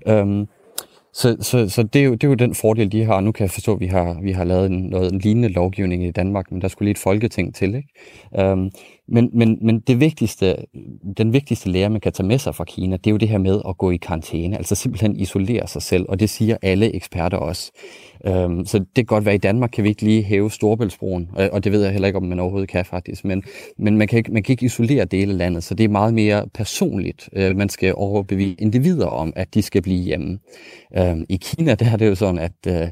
[0.08, 0.46] Øhm,
[1.12, 3.20] så, så, så det, er jo, det er jo den fordel, de har.
[3.20, 6.04] Nu kan jeg forstå, at vi har, vi har lavet en, noget en lignende lovgivning
[6.04, 7.74] i Danmark, men der skulle lige et folketing til.
[7.74, 7.88] Ikke?
[8.38, 8.70] Øhm,
[9.08, 10.56] men, men, men det vigtigste,
[11.16, 13.38] den vigtigste lære, man kan tage med sig fra Kina, det er jo det her
[13.38, 17.36] med at gå i karantæne, altså simpelthen isolere sig selv, og det siger alle eksperter
[17.36, 17.72] også.
[18.26, 21.30] Øhm, så det kan godt være, at i Danmark kan vi ikke lige hæve Storbæltsbroen,
[21.32, 23.42] og, og det ved jeg heller ikke, om man overhovedet kan faktisk, men,
[23.78, 26.14] men man, kan ikke, man kan ikke isolere dele af landet, så det er meget
[26.14, 27.28] mere personligt.
[27.32, 30.38] Øh, man skal overbevise individer om, at de skal blive hjemme.
[30.98, 32.88] Øhm, I Kina, der er det jo sådan, at øh,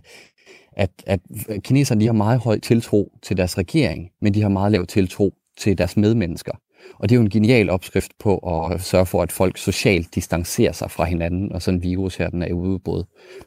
[0.77, 1.21] at, at
[1.65, 5.35] kineserne de har meget høj tiltro til deres regering, men de har meget lav tiltro
[5.57, 6.53] til deres medmennesker.
[6.99, 10.73] Og det er jo en genial opskrift på at sørge for, at folk socialt distancerer
[10.73, 13.05] sig fra hinanden, og sådan en virus her, den er udbrud.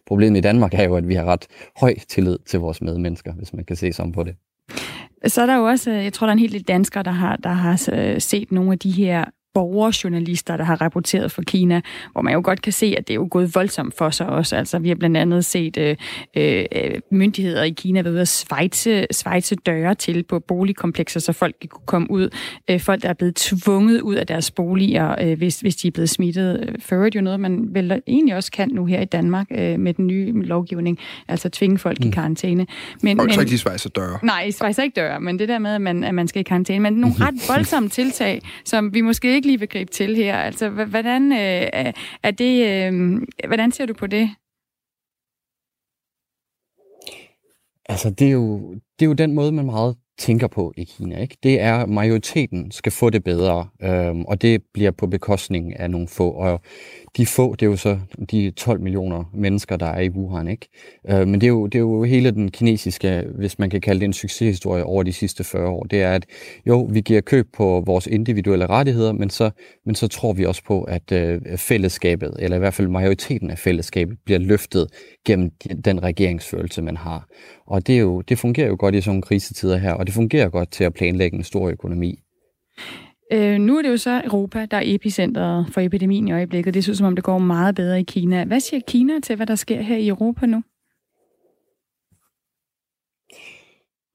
[0.07, 1.47] Problemet i Danmark er jo, at vi har ret
[1.79, 4.35] høj tillid til vores medmennesker, hvis man kan se sådan på det.
[5.25, 7.11] Så er der jo også, øh, jeg tror, der er en hel del danskere, der
[7.11, 9.25] har, der har øh, set nogle af de her
[9.57, 11.81] borgerjournalister, der har rapporteret for Kina,
[12.11, 14.55] hvor man jo godt kan se, at det er jo gået voldsomt for sig også.
[14.55, 15.95] Altså, vi har blandt andet set øh,
[16.37, 16.65] øh,
[17.11, 21.85] myndigheder i Kina ude at svejse, svejse døre til på boligkomplekser, så folk kan kunne
[21.85, 22.29] komme ud.
[22.69, 25.91] Øh, folk, der er blevet tvunget ud af deres boliger, øh, hvis, hvis de er
[25.91, 26.75] blevet smittet.
[26.79, 29.93] For øvrigt jo noget, man vel egentlig også kan nu her i Danmark øh, med
[29.93, 32.07] den nye lovgivning, altså tvinge folk mm.
[32.07, 32.67] i karantæne.
[33.01, 34.19] Men, og så ikke de svejser døre.
[34.23, 36.79] Nej, svejser ikke døre, men det der med, at man, at man skal i karantæne.
[36.79, 40.35] Men nogle ret voldsomme tiltag, som vi måske ikke lige vil gribe til her.
[40.35, 41.93] Altså, hvordan, øh,
[42.23, 44.29] er det, øh, hvordan ser du på det?
[47.89, 51.21] Altså, det er, jo, det er jo den måde, man meget tænker på i Kina.
[51.21, 51.37] Ikke?
[51.43, 55.91] Det er, at majoriteten skal få det bedre, øhm, og det bliver på bekostning af
[55.91, 56.31] nogle få.
[56.31, 56.61] Og
[57.17, 57.99] de få, det er jo så
[58.31, 60.47] de 12 millioner mennesker, der er i Wuhan.
[60.47, 60.67] Ikke?
[61.09, 63.99] Øh, men det er, jo, det er jo hele den kinesiske, hvis man kan kalde
[63.99, 65.83] det en succeshistorie over de sidste 40 år.
[65.83, 66.25] Det er, at
[66.65, 69.49] jo, vi giver køb på vores individuelle rettigheder, men så,
[69.85, 73.57] men så tror vi også på, at øh, fællesskabet, eller i hvert fald majoriteten af
[73.57, 74.87] fællesskabet, bliver løftet
[75.25, 75.51] gennem
[75.85, 77.27] den regeringsfølelse, man har.
[77.67, 80.13] Og det, er jo, det fungerer jo godt i sådan nogle krisetider her, og det
[80.13, 82.19] fungerer godt til at planlægge en stor økonomi.
[83.33, 86.73] Øh, nu er det jo så Europa, der er epicentret for epidemien i øjeblikket.
[86.73, 88.45] Det synes som om, det går meget bedre i Kina.
[88.45, 90.61] Hvad siger Kina til, hvad der sker her i Europa nu?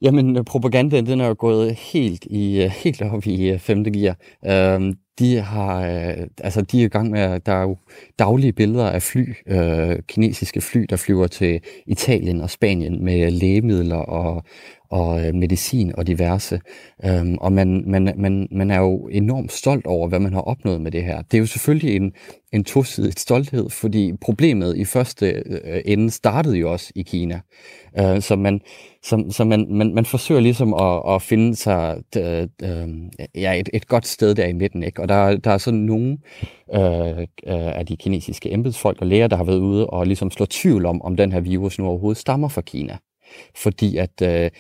[0.02, 4.16] Jamen, propagandaen den er jo gået helt, i, øh, helt op i øh, femte gear.
[4.46, 7.76] Øhm, de har, øh, altså de er i gang med, der er jo
[8.18, 13.96] daglige billeder af fly, øh, kinesiske fly, der flyver til Italien og Spanien med lægemidler
[13.96, 14.44] og,
[14.92, 16.60] og øh, medicin og diverse.
[17.04, 20.80] Øhm, og man, man, man, man er jo enormt stolt over, hvad man har opnået
[20.80, 21.22] med det her.
[21.22, 22.12] Det er jo selvfølgelig en,
[22.52, 27.40] en tosidig stolthed, fordi problemet i første øh, ende startede jo også i Kina.
[27.98, 28.60] Øh, så man,
[29.02, 32.88] så, så man, man, man forsøger ligesom at, at finde sig øh, øh,
[33.34, 34.82] ja, et, et godt sted der i midten.
[34.82, 35.02] Ikke?
[35.02, 36.18] Og der, der er sådan nogle
[36.74, 40.86] øh, af de kinesiske embedsfolk og læger, der har været ude og ligesom slå tvivl
[40.86, 42.96] om, om den her virus nu overhovedet stammer fra Kina.
[43.54, 44.50] Fordi at øh,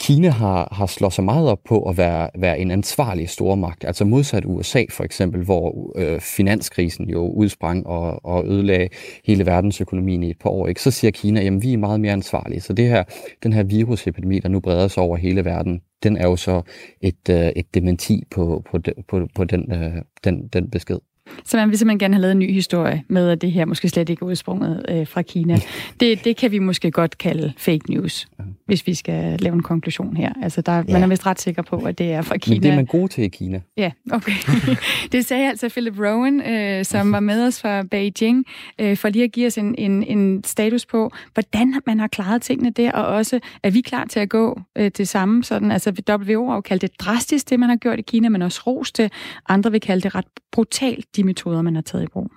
[0.00, 4.04] Kina har, har slået sig meget op på at være, være en ansvarlig stormagt, altså
[4.04, 8.88] modsat USA for eksempel, hvor øh, finanskrisen jo udsprang og, og ødelagde
[9.24, 10.66] hele verdensøkonomien i et par år.
[10.66, 10.82] Ikke?
[10.82, 12.60] Så siger Kina, at vi er meget mere ansvarlige.
[12.60, 13.04] Så det her,
[13.42, 16.62] den her virusepidemi, der nu breder sig over hele verden, den er jo så
[17.00, 18.78] et, øh, et dementi på, på,
[19.08, 20.98] på, på den, øh, den, den besked.
[21.44, 23.88] Så man vil simpelthen gerne have lavet en ny historie med, at det her måske
[23.88, 25.58] slet ikke er udsprunget øh, fra Kina.
[26.00, 28.28] Det, det kan vi måske godt kalde fake news,
[28.66, 30.32] hvis vi skal lave en konklusion her.
[30.42, 30.82] Altså, der, ja.
[30.92, 32.54] man er vist ret sikker på, at det er fra Kina.
[32.54, 33.60] Men det er man god til i Kina.
[33.76, 34.32] Ja, okay.
[35.12, 38.44] det sagde altså Philip Rowan, øh, som var med os fra Beijing,
[38.78, 42.42] øh, for lige at give os en, en, en status på, hvordan man har klaret
[42.42, 45.90] tingene der, og også, er vi klar til at gå øh, til samme sådan, altså
[46.10, 48.92] WHO har jo kaldt det drastisk, det man har gjort i Kina, men også ros
[48.92, 49.10] til,
[49.48, 52.30] andre vil kalde det ret brutalt, de metoder, man har taget i brug.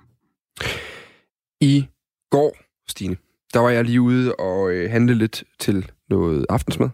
[1.60, 1.86] I
[2.30, 2.56] går,
[2.88, 3.16] Stine,
[3.54, 6.88] der var jeg lige ude og øh, handle lidt til noget aftensmad.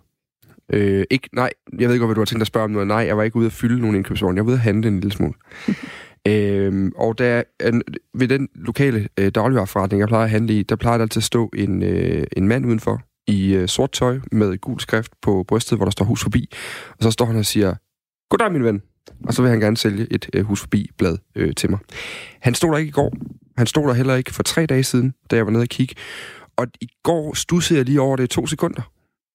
[0.72, 2.88] Øh, ikke, nej, jeg ved ikke, hvad du har tænkt dig at spørge om noget.
[2.88, 4.36] Nej, jeg var ikke ude at fylde nogle indkøbsvogne.
[4.36, 5.34] Jeg var ude at handle en lille smule.
[6.28, 7.82] øhm, og der, en,
[8.14, 11.24] ved den lokale øh, dagligvarerforretning, jeg plejer at handle i, der plejer der altid at
[11.24, 15.78] stå en, øh, en mand udenfor i øh, sort tøj med gul skrift på brystet,
[15.78, 16.48] hvor der står hus forbi.
[16.88, 17.74] Og så står han og siger,
[18.30, 18.82] Goddag, min ven
[19.24, 21.78] og så vil han gerne sælge et øh, hus forbi blad øh, til mig.
[22.40, 23.12] Han stod der ikke i går.
[23.56, 25.94] Han stod der heller ikke for tre dage siden, da jeg var nede og kigge.
[26.56, 28.82] Og i går stussede jeg lige over det i to sekunder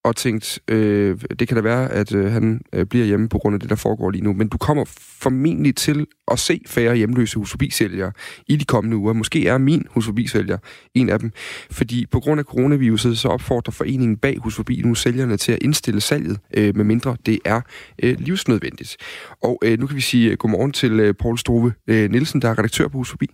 [0.04, 3.54] og tænkt, øh, det kan da være, at øh, han øh, bliver hjemme på grund
[3.54, 4.32] af det, der foregår lige nu.
[4.32, 4.84] Men du kommer
[5.22, 8.12] formentlig til at se færre hjemløse husforbisælgere
[8.46, 9.12] i de kommende uger.
[9.12, 10.58] Måske er min husforbisælger
[10.94, 11.30] en af dem.
[11.70, 16.00] Fordi på grund af coronaviruset, så opfordrer foreningen bag husforbi nu sælgerne til at indstille
[16.00, 17.60] salget, øh, med mindre det er
[18.02, 18.96] øh, livsnødvendigt.
[19.42, 22.48] Og øh, nu kan vi sige øh, godmorgen til øh, Paul Struve øh, Nielsen, der
[22.48, 23.26] er redaktør på Husforbi.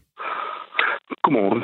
[1.22, 1.62] Godmorgen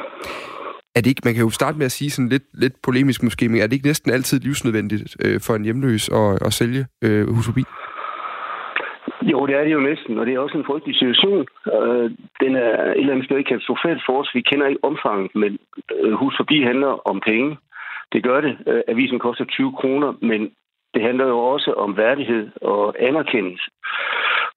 [0.94, 3.48] er det ikke, man kan jo starte med at sige sådan lidt, lidt polemisk måske,
[3.48, 7.28] men er det ikke næsten altid livsnødvendigt øh, for en hjemløs at, at sælge øh,
[7.34, 7.64] hus forbi?
[9.22, 11.46] Jo, det er det jo næsten, og det er også en frygtelig situation.
[11.74, 12.10] Øh,
[12.42, 14.30] den er et eller andet sted katastrofalt for os.
[14.34, 15.58] Vi kender ikke omfanget, men
[16.00, 17.56] øh, hus forbi handler om penge.
[18.12, 18.58] Det gør det.
[18.66, 20.50] Øh, avisen koster 20 kroner, men
[20.94, 23.70] det handler jo også om værdighed og anerkendelse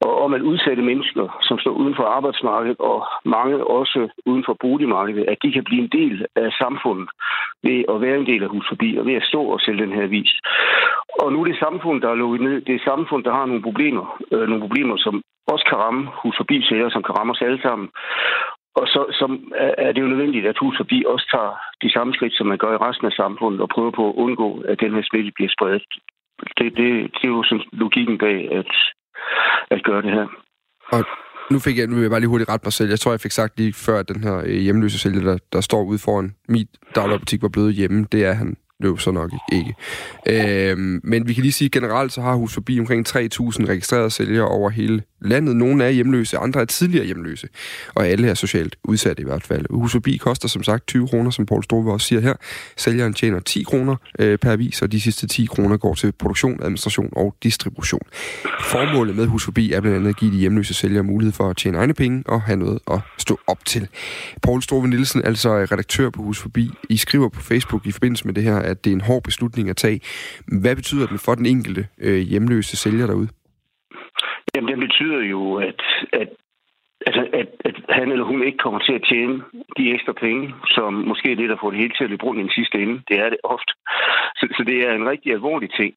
[0.08, 4.56] og om at udsætte mennesker, som står uden for arbejdsmarkedet, og mange også uden for
[4.66, 7.10] boligmarkedet, at de kan blive en del af samfundet
[7.64, 9.94] ved at være en del af hus forbi, og ved at stå og sælge den
[10.00, 10.32] her vis.
[11.22, 12.62] Og nu er det samfund, der er lukket ned.
[12.62, 14.06] Det er samfund, der har nogle problemer.
[14.32, 17.62] Øh, nogle problemer, som også kan ramme hus forbi sælger, som kan ramme os alle
[17.62, 17.90] sammen.
[18.76, 19.26] Og så, så
[19.78, 21.54] er det jo nødvendigt, at hus forbi også tager
[21.84, 24.64] de samme skridt, som man gør i resten af samfundet, og prøver på at undgå,
[24.68, 25.84] at den her smitte bliver spredt.
[26.58, 28.72] Det, det, det er jo sådan logikken bag, at,
[29.72, 30.28] at gøre det her.
[30.92, 31.04] Og
[31.52, 32.90] nu fik jeg, nu vil jeg bare lige hurtigt ret mig selv.
[32.90, 35.62] Jeg tror, jeg fik sagt lige før, at den her øh, hjemløse sælger, der, der
[35.62, 38.08] står ude foran mit dagligbutik, var blevet hjemme.
[38.12, 39.76] Det er han jo så nok ikke.
[40.30, 43.16] Øhm, men vi kan lige sige, at generelt så har Hus Forbi omkring 3.000
[43.70, 45.56] registrerede sælgere over hele landet.
[45.56, 47.48] Nogle er hjemløse, andre er tidligere hjemløse.
[47.96, 49.66] Og alle er socialt udsatte i hvert fald.
[49.70, 52.34] Hus Forbi koster som sagt 20 kroner, som Poul Strove også siger her.
[52.78, 56.64] Sælgeren tjener 10 kroner øh, per avis, og de sidste 10 kroner går til produktion,
[56.64, 58.02] administration og distribution.
[58.62, 61.58] Formålet med Hus Forbi er blandt andet at give de hjemløse sælgere mulighed for at
[61.58, 63.88] tjene egne penge og have noget at stå op til.
[64.42, 68.34] Poul Strove Nielsen, altså redaktør på Hus Forbi, I skriver på Facebook i forbindelse med
[68.34, 70.02] det her, at det er en hård beslutning at tage.
[70.46, 73.28] Hvad betyder den for den enkelte øh, hjemløse sælger derude?
[74.56, 75.82] Jamen, det betyder jo, at,
[76.14, 76.30] at
[77.08, 79.44] Altså, at, at han eller hun ikke kommer til at tjene
[79.78, 82.40] de ekstra penge, som måske er det, der får det hele til at løbe rundt
[82.40, 83.02] i den sidste ende.
[83.08, 83.74] Det er det ofte.
[84.40, 85.94] Så, så det er en rigtig alvorlig ting.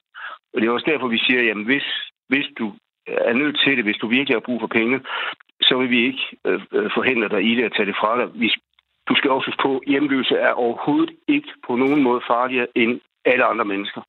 [0.53, 1.87] Og det er også derfor, vi siger, jamen hvis,
[2.29, 2.73] hvis du
[3.07, 5.01] er nødt til det, hvis du virkelig har brug for penge,
[5.63, 8.29] så vil vi ikke øh, øh forhindre dig i det at tage det fra dig.
[8.35, 8.49] Vi,
[9.09, 13.01] du skal også huske på, at hjemløse er overhovedet ikke på nogen måde farligere end
[13.27, 14.03] alle andre mennesker.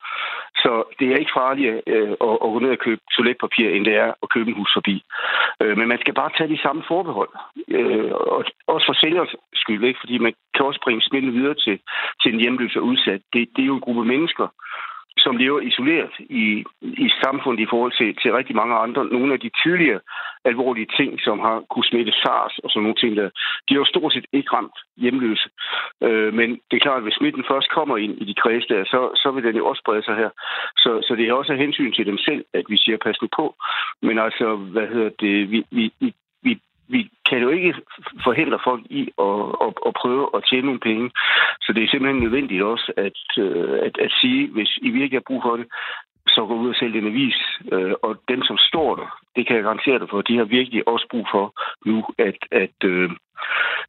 [0.62, 3.94] Så det er ikke farligt øh, at, at gå ned og købe toiletpapir, end det
[3.96, 4.96] er at købe en hus forbi.
[5.62, 7.32] Øh, men man skal bare tage de samme forbehold.
[7.68, 10.00] Øh, og også for sælgers skyld, ikke?
[10.00, 11.80] fordi man kan også bringe smitten videre til,
[12.22, 13.20] til en hjemløs og udsat.
[13.32, 14.48] Det, det er jo en gruppe mennesker,
[15.28, 16.64] som lever isoleret i,
[17.06, 19.02] i samfundet i forhold til, til rigtig mange andre.
[19.16, 20.00] Nogle af de tidligere
[20.50, 23.28] alvorlige ting, som har kunne smitte SARS og sådan nogle ting, der,
[23.66, 25.48] de har jo stort set ikke ramt hjemløse.
[26.06, 28.84] Øh, men det er klart, at hvis smitten først kommer ind i de kreds der,
[28.84, 30.30] så, så vil den jo også sprede sig her.
[30.82, 33.28] Så, så det er også af hensyn til dem selv, at vi siger, pas nu
[33.38, 33.46] på.
[34.02, 35.84] Men altså, hvad hedder det, vi, vi,
[36.88, 37.74] vi kan jo ikke
[38.24, 41.10] forhindre folk i at, at, at prøve at tjene nogle penge.
[41.64, 45.28] Så det er simpelthen nødvendigt også at, øh, at, at sige, hvis I virkelig har
[45.30, 45.66] brug for det,
[46.34, 47.38] så gå ud og sælge en avis.
[47.72, 50.88] Øh, og dem, som står der, det kan jeg garantere dig for, de har virkelig
[50.88, 51.46] også brug for
[51.86, 53.10] nu, at, at øh,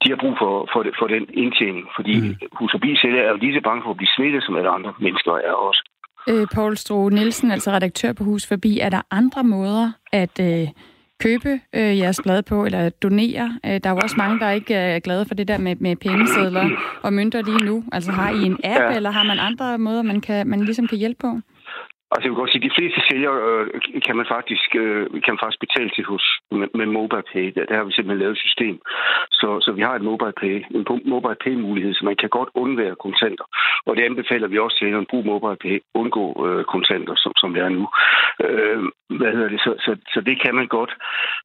[0.01, 1.85] de har brug for, for, for den indtjening.
[1.95, 2.35] Fordi mm.
[2.59, 4.93] hus og sælger er jo lige så bange for at blive smittet, som alle andre
[4.99, 5.81] mennesker er også.
[6.29, 10.35] Øh, Poul Stroh Nielsen, altså redaktør på Hus Forbi, er der andre måder at...
[10.39, 10.67] Øh
[11.19, 13.59] købe øh, jeres blad på, eller donere.
[13.65, 15.95] Øh, der er jo også mange, der ikke er glade for det der med, med
[15.95, 16.69] pengesedler
[17.03, 17.83] og mønter lige nu.
[17.91, 18.95] Altså har I en app, ja.
[18.95, 21.39] eller har man andre måder, man, kan, man ligesom kan hjælpe på?
[22.11, 25.33] Altså, jeg vil godt sige, at de fleste sælgere øh, kan man faktisk øh, kan
[25.33, 27.45] man faktisk betale til hos med, med MobilePay.
[27.55, 28.75] Der, der har vi simpelthen lavet et system.
[29.39, 30.85] Så, så vi har et mobile pay, en
[31.15, 33.45] mobile pay mulighed, så man kan godt undvære kontanter.
[33.87, 37.53] Og det anbefaler vi også til, at man mobile pay, undgå øh, kontanter, som, som
[37.53, 37.85] det er nu.
[38.45, 38.83] Øh,
[39.19, 39.61] hvad hedder det?
[39.65, 40.93] Så, så, så det kan man godt.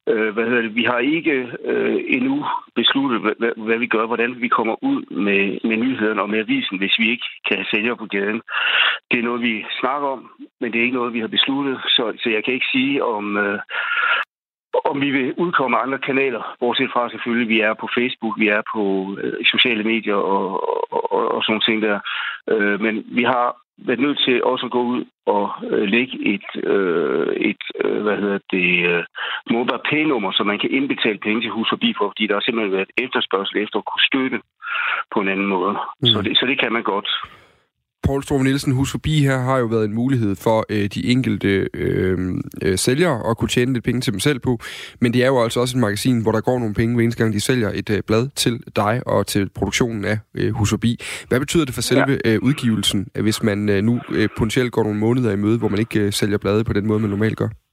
[0.09, 0.75] Øh, hvad hedder det?
[0.75, 1.35] Vi har ikke
[1.71, 2.45] øh, endnu
[2.75, 6.39] besluttet, hvad, hvad, hvad vi gør, hvordan vi kommer ud med, med nyhederne og med
[6.39, 8.41] avisen, hvis vi ikke kan have sælgere på gaden.
[9.11, 12.13] Det er noget, vi snakker om men det er ikke noget, vi har besluttet, så,
[12.23, 13.59] så jeg kan ikke sige, om, øh,
[14.85, 18.61] om vi vil udkomme andre kanaler, bortset fra selvfølgelig, vi er på Facebook, vi er
[18.73, 18.83] på
[19.21, 20.45] øh, sociale medier og,
[20.93, 21.99] og, og, og sådan ting der.
[22.49, 26.49] Øh, men vi har været nødt til også at gå ud og øh, lægge et,
[26.63, 29.03] øh, et øh, hvad hedder det, øh,
[29.49, 32.77] mobile pay-nummer, så man kan indbetale penge til hus forbi for, fordi der har simpelthen
[32.77, 34.39] været spørgsmål efter at kunne støtte
[35.13, 35.73] på en anden måde.
[36.01, 36.07] Mm.
[36.07, 37.09] Så, det, så det kan man godt.
[38.05, 41.69] Paul Storm Nielsen, Hus Forbi her har jo været en mulighed for øh, de enkelte
[41.73, 44.59] øh, øh, sælgere at kunne tjene lidt penge til dem selv på.
[45.01, 47.23] Men det er jo altså også et magasin, hvor der går nogle penge hver eneste
[47.23, 50.99] gang, de sælger et øh, blad til dig og til produktionen af øh, Hus Forbi.
[51.27, 54.99] Hvad betyder det for selve øh, udgivelsen, hvis man øh, nu øh, potentielt går nogle
[54.99, 57.64] måneder i møde, hvor man ikke øh, sælger blade på den måde, man normalt gør?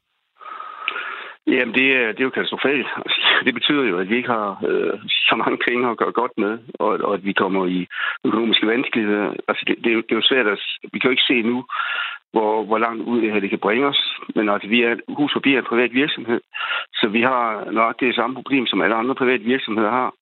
[1.47, 2.87] Jamen, det er, det er jo katastrofalt.
[3.47, 6.59] Det betyder jo, at vi ikke har øh, så mange penge at gøre godt med,
[6.75, 7.87] og, og at vi kommer i
[8.25, 9.29] økonomiske vanskeligheder.
[9.49, 10.59] Altså, det, det, er jo, det er jo svært at...
[10.93, 11.65] Vi kan jo ikke se nu,
[12.33, 14.03] hvor, hvor langt ud det her det kan bringe os.
[14.35, 16.41] Men altså, vi er hus forbi en privat virksomhed,
[16.95, 20.15] så vi har nok det samme problem, som alle andre private virksomheder har.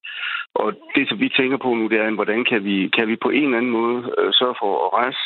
[0.55, 3.29] Og det, som vi tænker på nu, det er, hvordan kan vi, kan vi på
[3.29, 5.23] en eller anden måde øh, sørge for at rejse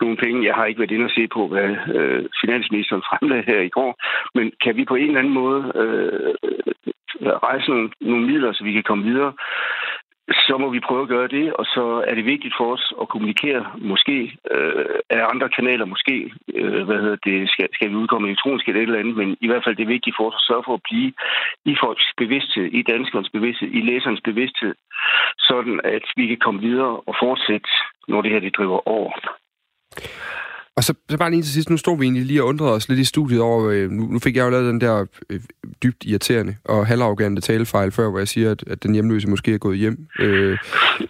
[0.00, 0.46] nogle penge.
[0.46, 3.92] Jeg har ikke været inde og se på, hvad øh, finansministeren fremlagde her i går,
[4.34, 6.34] men kan vi på en eller anden måde øh,
[7.48, 9.32] rejse nogle, nogle midler, så vi kan komme videre
[10.28, 13.08] så må vi prøve at gøre det, og så er det vigtigt for os at
[13.08, 18.28] kommunikere, måske øh, af andre kanaler, måske øh, hvad hedder det, skal, skal vi udkomme
[18.28, 20.46] elektronisk eller et eller andet, men i hvert fald det er vigtigt for os at
[20.48, 21.12] sørge for at blive
[21.64, 24.74] i folks bevidsthed, i danskernes bevidsthed, i læsernes bevidsthed,
[25.38, 27.70] sådan at vi kan komme videre og fortsætte,
[28.08, 29.10] når det her det driver over.
[30.76, 32.88] Og så, så bare lige til sidst, nu står vi egentlig lige og undrede os
[32.88, 35.40] lidt i studiet over, øh, nu, nu fik jeg jo lavet den der øh,
[35.82, 39.58] dybt irriterende og halvarrogante talefejl før, hvor jeg siger, at, at den hjemløse måske er
[39.58, 39.96] gået hjem.
[40.20, 40.58] Øh,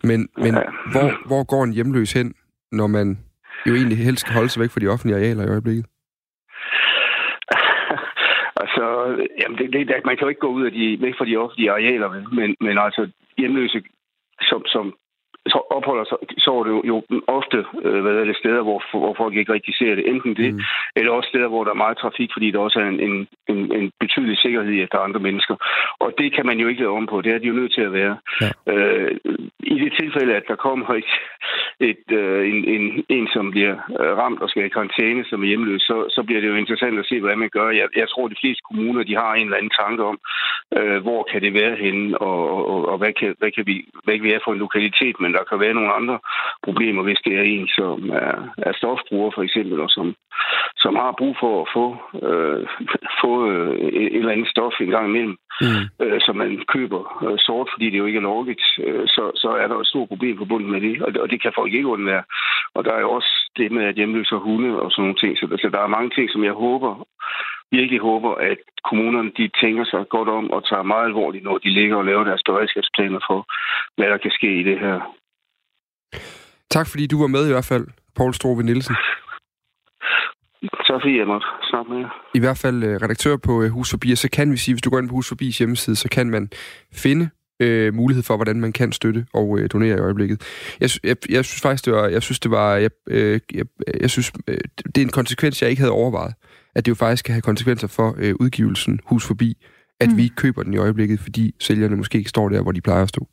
[0.02, 0.54] men men
[0.92, 2.34] hvor, hvor går en hjemløs hen,
[2.72, 3.18] når man
[3.66, 5.86] jo egentlig helst skal holde sig væk fra de offentlige arealer i øjeblikket?
[8.62, 8.84] altså,
[9.40, 11.70] jamen det, det, man kan jo ikke gå ud af de, væk fra de offentlige
[11.70, 12.08] arealer,
[12.38, 13.82] men, men altså hjemløse,
[14.40, 14.94] som, som
[15.54, 18.78] så opholder sig, så er det jo, jo ofte øh, hvad er det, steder, hvor,
[18.98, 20.08] hvor folk ikke rigtig ser det.
[20.12, 20.60] Enten det, mm.
[20.96, 23.60] eller også steder, hvor der er meget trafik, fordi der også er en, en, en,
[23.78, 25.56] en betydelig sikkerhed i, at der er andre mennesker.
[26.00, 27.20] Og det kan man jo ikke lave om på.
[27.20, 28.16] Det er de jo nødt til at være.
[28.40, 28.50] Ja.
[28.72, 29.16] Øh,
[29.60, 31.12] I det tilfælde, at der kommer et,
[31.80, 35.46] et, øh, en, en, en, som bliver øh, ramt og skal i karantæne, som er
[35.46, 37.68] hjemløs, så, så bliver det jo interessant at se, hvad man gør.
[37.70, 40.18] Jeg, jeg tror, de fleste kommuner de har en eller anden tanke om,
[40.78, 44.14] øh, hvor kan det være henne, og, og, og hvad, kan, hvad, kan vi, hvad
[44.14, 46.18] kan vi have for en lokalitet, men der kan være nogle andre
[46.66, 48.34] problemer, hvis det er en, som er,
[48.68, 50.06] er stofbruger for eksempel, og som,
[50.76, 51.86] som har brug for at få,
[52.28, 52.60] øh,
[53.22, 53.74] få øh,
[54.04, 55.84] et eller andet stof en gang imellem, mm.
[56.04, 59.48] øh, som man køber øh, sort, fordi det jo ikke er lovligt, øh, så, så
[59.62, 62.24] er der et stort problem forbundet med det, og, og det kan folk ikke undvære.
[62.74, 65.44] Og der er jo også det med, at hjemløse hunde og sådan nogle ting, så,
[65.62, 67.06] så der er mange ting, som jeg håber
[67.70, 68.58] virkelig håber, at
[68.90, 72.24] kommunerne de tænker sig godt om og tager meget alvorligt, når de ligger og laver
[72.24, 73.40] deres beredskabsplaner for,
[73.96, 75.15] hvad der kan ske i det her
[76.70, 77.86] Tak fordi du var med i hvert fald,
[78.16, 78.96] Paul Strove Nielsen.
[80.62, 82.08] Tak fordi jeg måtte snakke med jer.
[82.34, 84.82] I hvert fald uh, redaktør på uh, Hus Forbi, og så kan vi sige, hvis
[84.82, 86.50] du går ind på Hus Forbi hjemmeside, så kan man
[86.92, 87.30] finde
[87.64, 90.42] uh, mulighed for, hvordan man kan støtte og uh, donere i øjeblikket.
[90.80, 93.16] Jeg, jeg, jeg synes faktisk, det var, jeg synes, det var, jeg, uh,
[93.54, 93.66] jeg,
[94.00, 94.54] jeg synes, uh,
[94.84, 96.34] det er en konsekvens, jeg ikke havde overvejet,
[96.74, 99.56] at det jo faktisk kan have konsekvenser for uh, udgivelsen Hus Forbi,
[100.00, 100.16] at mm.
[100.16, 103.02] vi ikke køber den i øjeblikket, fordi sælgerne måske ikke står der, hvor de plejer
[103.02, 103.28] at stå.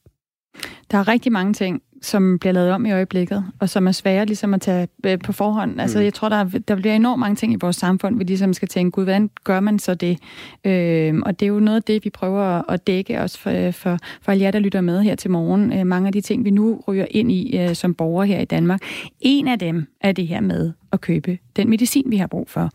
[0.91, 4.25] Der er rigtig mange ting, som bliver lavet om i øjeblikket, og som er svære
[4.25, 5.81] ligesom at tage øh, på forhånd.
[5.81, 6.03] Altså, mm.
[6.03, 8.91] jeg tror, der, der bliver enormt mange ting i vores samfund, vi ligesom skal tænke,
[8.91, 10.17] gud, hvordan gør man så det?
[10.65, 13.97] Øh, og det er jo noget af det, vi prøver at dække også for, for,
[14.21, 15.73] for alle jer, der lytter med her til morgen.
[15.73, 18.45] Øh, mange af de ting, vi nu ryger ind i øh, som borgere her i
[18.45, 18.81] Danmark.
[19.21, 22.69] En af dem er det her med at købe den medicin, vi har brug for.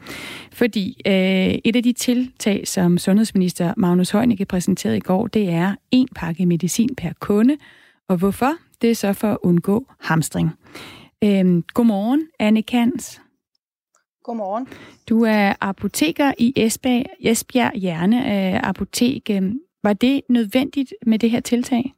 [0.53, 1.13] Fordi øh,
[1.65, 6.47] et af de tiltag, som sundhedsminister Magnus Heunicke præsenterede i går, det er en pakke
[6.47, 7.57] medicin per kunde.
[8.09, 8.53] Og hvorfor?
[8.83, 10.51] Det er så for at undgå hamstring.
[11.25, 13.21] Øhm, godmorgen, Anne Kans.
[14.25, 14.69] Godmorgen.
[15.09, 19.31] Du er apoteker i Esbjerg, Esbjerg Hjerne øh, Apotek.
[19.31, 21.95] Øhm, var det nødvendigt med det her tiltag?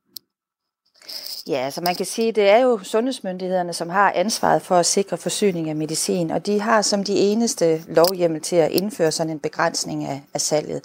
[1.47, 4.87] Ja, så altså man kan sige, det er jo sundhedsmyndighederne, som har ansvaret for at
[4.87, 9.33] sikre forsyning af medicin, og de har som de eneste lovhjemmel til at indføre sådan
[9.33, 10.83] en begrænsning af, af salget.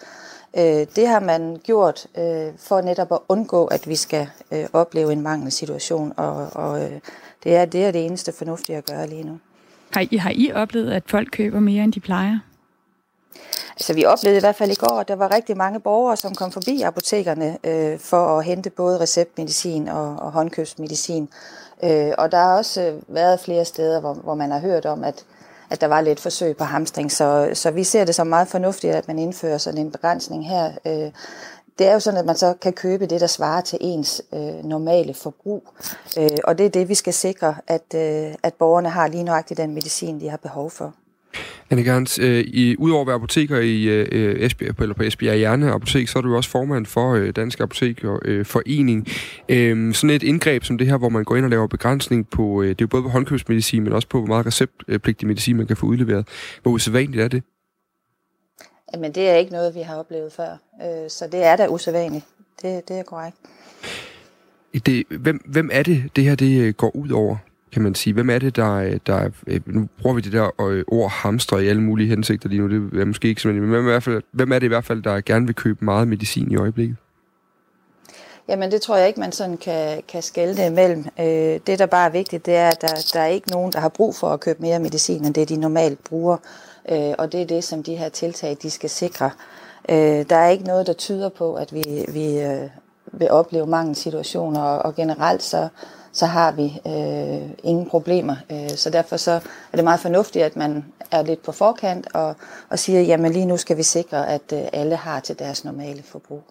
[0.57, 5.11] Øh, det har man gjort øh, for netop at undgå, at vi skal øh, opleve
[5.11, 6.99] en mangelsituation, og, og øh,
[7.43, 9.39] det, er, det er det eneste fornuftige at gøre lige nu.
[9.93, 12.39] Har I, har I oplevet, at folk køber mere, end de plejer?
[13.69, 16.35] Altså, vi oplevede i hvert fald i går, at der var rigtig mange borgere, som
[16.35, 21.29] kom forbi apotekerne øh, for at hente både receptmedicin og, og håndkøbsmedicin.
[21.83, 25.03] Øh, og der har også øh, været flere steder, hvor, hvor man har hørt om,
[25.03, 25.25] at
[25.75, 27.11] at der var lidt forsøg på hamstring.
[27.11, 30.71] Så, så vi ser det som meget fornuftigt, at man indfører sådan en begrænsning her.
[30.85, 31.11] Øh,
[31.79, 34.63] det er jo sådan, at man så kan købe det, der svarer til ens øh,
[34.65, 35.67] normale forbrug.
[36.17, 39.57] Øh, og det er det, vi skal sikre, at, øh, at borgerne har lige nøjagtigt
[39.57, 40.93] den medicin, de har behov for.
[41.69, 45.71] Anne Gerns, øh, i, udover at være apoteker i øh, Esbjerg, eller på Esbjerg Hjerne
[45.71, 49.07] Apotek, så er du også formand for øh, Dansk Apotek og øh, Forening.
[49.49, 52.61] Øh, sådan et indgreb som det her, hvor man går ind og laver begrænsning på,
[52.61, 55.67] øh, det er jo både på håndkøbsmedicin, men også på, hvor meget receptpligtig medicin man
[55.67, 56.27] kan få udleveret.
[56.63, 57.43] Hvor usædvanligt er det?
[58.93, 60.51] Jamen, det er ikke noget, vi har oplevet før.
[60.81, 62.25] Øh, så det er da usædvanligt.
[62.61, 63.37] Det, det er korrekt.
[64.85, 67.37] Det, hvem, hvem er det, det her det øh, går ud over?
[67.75, 68.13] Kan man sige.
[68.13, 71.63] Hvem er det, der, øh, der øh, nu bruger vi det der øh, ord hamstre
[71.63, 73.91] i alle mulige hensigter lige nu, det er måske ikke simpelthen, men hvem er, i
[73.91, 76.55] hvert fald, hvem er det i hvert fald, der gerne vil købe meget medicin i
[76.55, 76.95] øjeblikket?
[78.47, 81.05] Jamen det tror jeg ikke, man sådan kan, kan skælde det imellem.
[81.19, 83.79] Øh, det, der bare er vigtigt, det er, at der, der er ikke nogen, der
[83.79, 86.37] har brug for at købe mere medicin, end det de normalt bruger.
[86.91, 89.29] Øh, og det er det, som de her tiltag, de skal sikre.
[89.89, 92.69] Øh, der er ikke noget, der tyder på, at vi, vi øh,
[93.11, 95.67] vil opleve mangelsituationer, og, og generelt så,
[96.15, 98.35] så har vi øh, ingen problemer.
[98.51, 99.31] Øh, så derfor så
[99.71, 102.35] er det meget fornuftigt, at man er lidt på forkant og,
[102.69, 106.03] og siger, jamen lige nu skal vi sikre, at øh, alle har til deres normale
[106.03, 106.43] forbrug.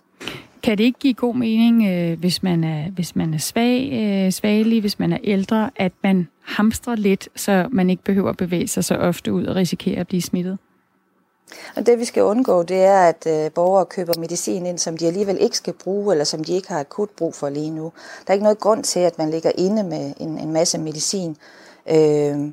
[0.63, 4.33] Kan det ikke give god mening, øh, hvis man er, hvis man er svag, øh,
[4.33, 8.69] svagelig, hvis man er ældre, at man hamstrer lidt, så man ikke behøver at bevæge
[8.69, 10.59] sig så ofte ud og risikere at blive smittet?
[11.77, 15.07] Og det vi skal undgå, det er, at øh, borgere køber medicin ind, som de
[15.07, 17.93] alligevel ikke skal bruge, eller som de ikke har akut brug for lige nu.
[18.27, 21.37] Der er ikke noget grund til, at man ligger inde med en, en masse medicin.
[21.91, 22.51] Øh,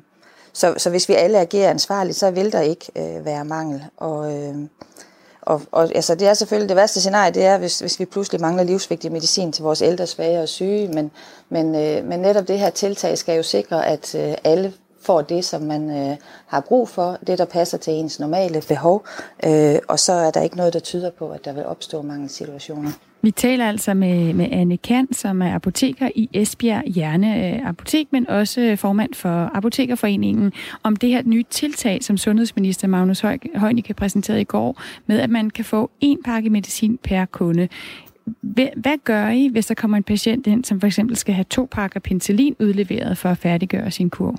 [0.52, 3.84] så, så hvis vi alle agerer ansvarligt, så vil der ikke øh, være mangel.
[3.96, 4.54] Og, øh,
[5.42, 8.40] og, og altså, det er selvfølgelig det værste scenarie, det er, hvis, hvis vi pludselig
[8.40, 10.88] mangler livsvigtig medicin til vores ældre, svage og syge.
[10.88, 11.10] Men,
[11.48, 14.72] men, øh, men netop det her tiltag skal jo sikre, at øh, alle
[15.02, 19.06] får det, som man øh, har brug for, det der passer til ens normale behov,
[19.46, 22.28] øh, og så er der ikke noget, der tyder på, at der vil opstå mange
[22.28, 22.90] situationer.
[23.24, 28.06] Vi taler altså med, med Anne Kant, som er apoteker i Esbjerg Hjerne øh, Apotek,
[28.10, 33.20] men også øh, formand for Apotekerforeningen, om det her nye tiltag, som sundhedsminister Magnus
[33.54, 37.68] Heunicke præsenterede i går, med at man kan få en pakke medicin per kunde.
[38.76, 41.68] Hvad gør I, hvis der kommer en patient ind, som for eksempel skal have to
[41.70, 44.36] pakker penicillin udleveret for at færdiggøre sin kur?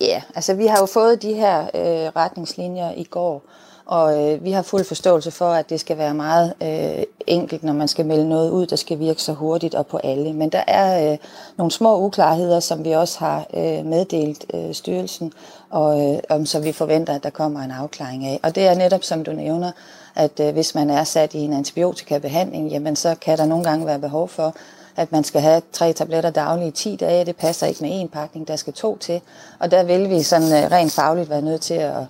[0.00, 3.42] Ja, yeah, altså vi har jo fået de her øh, retningslinjer i går,
[3.86, 7.72] og øh, vi har fuld forståelse for, at det skal være meget øh, enkelt, når
[7.72, 10.32] man skal melde noget ud, der skal virke så hurtigt og på alle.
[10.32, 11.18] Men der er øh,
[11.56, 15.32] nogle små uklarheder, som vi også har øh, meddelt øh, styrelsen,
[15.70, 18.40] og øh, om så vi forventer, at der kommer en afklaring af.
[18.42, 19.70] Og det er netop, som du nævner,
[20.14, 23.86] at øh, hvis man er sat i en antibiotikabehandling, jamen så kan der nogle gange
[23.86, 24.54] være behov for,
[24.96, 27.24] at man skal have tre tabletter dagligt i 10 dage.
[27.24, 29.20] Det passer ikke med en pakning, der skal to til.
[29.58, 32.04] Og der vil vi sådan øh, rent fagligt være nødt til at,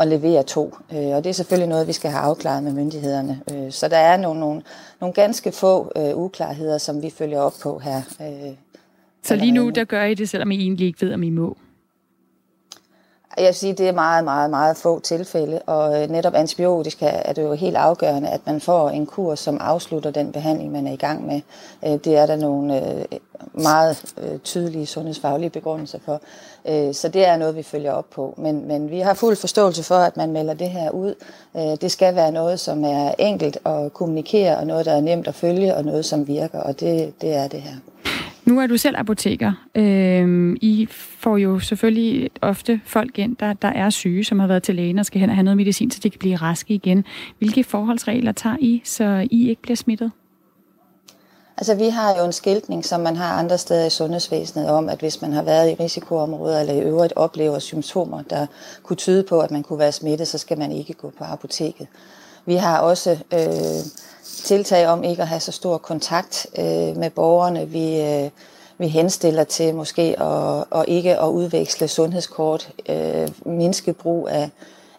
[0.00, 0.74] at levere to.
[0.92, 3.40] Øh, og det er selvfølgelig noget, vi skal have afklaret med myndighederne.
[3.52, 4.62] Øh, så der er nogle, nogle,
[5.00, 8.02] nogle ganske få uklarheder, som vi følger op på her.
[9.22, 11.56] Så lige nu, der gør I det, selvom I egentlig ikke ved, om I må?
[13.38, 17.32] Jeg vil sige, det er meget, meget, meget få tilfælde, og øh, netop antibiotika er
[17.32, 20.92] det jo helt afgørende, at man får en kur, som afslutter den behandling, man er
[20.92, 21.40] i gang med.
[21.84, 23.04] Øh, det er der nogle øh,
[23.52, 24.14] meget
[24.44, 26.20] tydelige sundhedsfaglige begrundelser for.
[26.92, 28.34] Så det er noget, vi følger op på.
[28.36, 31.14] Men, men vi har fuld forståelse for, at man melder det her ud.
[31.54, 35.34] Det skal være noget, som er enkelt at kommunikere, og noget, der er nemt at
[35.34, 37.74] følge, og noget, som virker, og det, det er det her.
[38.48, 39.52] Nu er du selv apoteker.
[39.74, 44.62] Øh, I får jo selvfølgelig ofte folk ind, der, der er syge, som har været
[44.62, 47.04] til lægen og skal hen og have noget medicin, så de kan blive raske igen.
[47.38, 50.10] Hvilke forholdsregler tager I, så I ikke bliver smittet?
[51.56, 54.98] Altså, vi har jo en skiltning, som man har andre steder i sundhedsvæsenet, om, at
[54.98, 58.46] hvis man har været i risikoområder eller i øvrigt oplever symptomer, der
[58.82, 61.86] kunne tyde på, at man kunne være smittet, så skal man ikke gå på apoteket.
[62.46, 63.84] Vi har også øh,
[64.44, 67.68] tiltag om ikke at have så stor kontakt øh, med borgerne.
[67.68, 68.30] Vi, øh,
[68.78, 74.50] vi henstiller til måske at, at ikke at udveksle sundhedskort, øh, mindske brug af,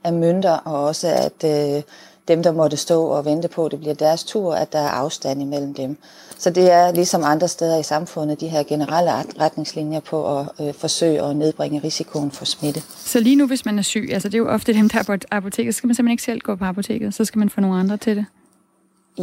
[0.04, 1.82] af mønter, og også at øh,
[2.28, 4.90] dem, der måtte stå og vente på, at det bliver deres tur, at der er
[4.90, 5.98] afstand imellem dem.
[6.38, 10.74] Så det er ligesom andre steder i samfundet, de her generelle retningslinjer på at øh,
[10.74, 12.82] forsøge at nedbringe risikoen for smitte.
[12.98, 15.04] Så lige nu, hvis man er syg, altså det er jo ofte dem, der er
[15.04, 17.62] på apoteket, så skal man simpelthen ikke selv gå på apoteket, så skal man få
[17.62, 18.26] nogle andre til det?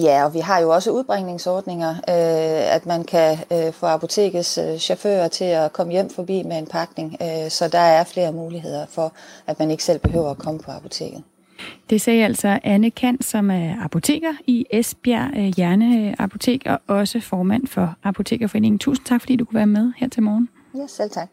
[0.02, 4.78] Ja, og vi har jo også udbringningsordninger, øh, at man kan øh, få apotekets øh,
[4.78, 8.86] chauffører til at komme hjem forbi med en pakning, øh, så der er flere muligheder
[8.86, 9.12] for,
[9.46, 11.22] at man ikke selv behøver at komme på apoteket.
[11.90, 17.20] Det sagde altså Anne Kant, som er apoteker i Esbjerg øh, Hjerne Apotek, og også
[17.20, 18.78] formand for Apotekerforeningen.
[18.78, 20.48] Tusind tak, fordi du kunne være med her til morgen.
[20.74, 21.28] Ja, selv tak.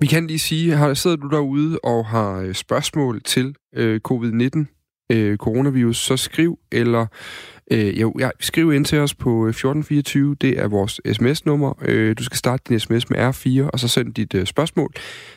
[0.00, 4.64] Vi kan lige sige, har sidder du derude og har øh, spørgsmål til øh, covid-19,
[5.12, 7.06] øh, coronavirus, så skriv eller
[7.70, 10.34] øh, jo, ja, skriv ind til os på øh, 1424.
[10.40, 11.74] Det er vores sms-nummer.
[11.82, 14.92] Øh, du skal starte din sms med R4, og så send dit øh, spørgsmål.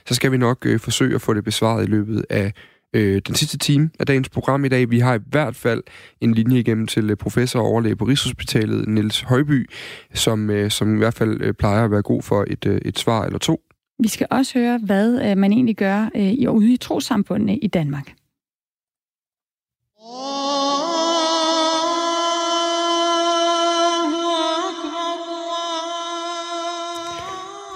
[0.05, 2.53] Så skal vi nok øh, forsøge at få det besvaret i løbet af
[2.95, 4.89] øh, den sidste time af dagens program i dag.
[4.89, 5.83] Vi har i hvert fald
[6.21, 9.69] en linje igennem til øh, professor og overlæge på Rigshospitalet, Niels Højby,
[10.13, 12.99] som, øh, som i hvert fald øh, plejer at være god for et, øh, et
[12.99, 13.61] svar eller to
[14.01, 18.13] vi skal også høre, hvad øh, man egentlig gør øh, ude i trosamfundene i Danmark.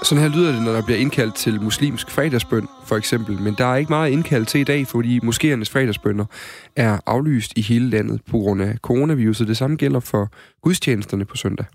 [0.03, 3.41] Sådan her lyder det, når der bliver indkaldt til muslimsk fredagsbøn, for eksempel.
[3.41, 6.26] Men der er ikke meget indkaldt til i dag, fordi moskéernes fredagsbønder
[6.76, 9.47] er aflyst i hele landet på grund af coronaviruset.
[9.47, 10.30] Det samme gælder for
[10.61, 11.65] gudstjenesterne på søndag.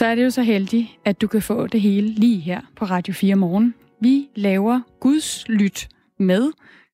[0.00, 2.84] Så er det jo så heldigt, at du kan få det hele lige her på
[2.84, 3.74] Radio 4 morgen.
[4.00, 5.88] Vi laver Guds lyt
[6.18, 6.50] med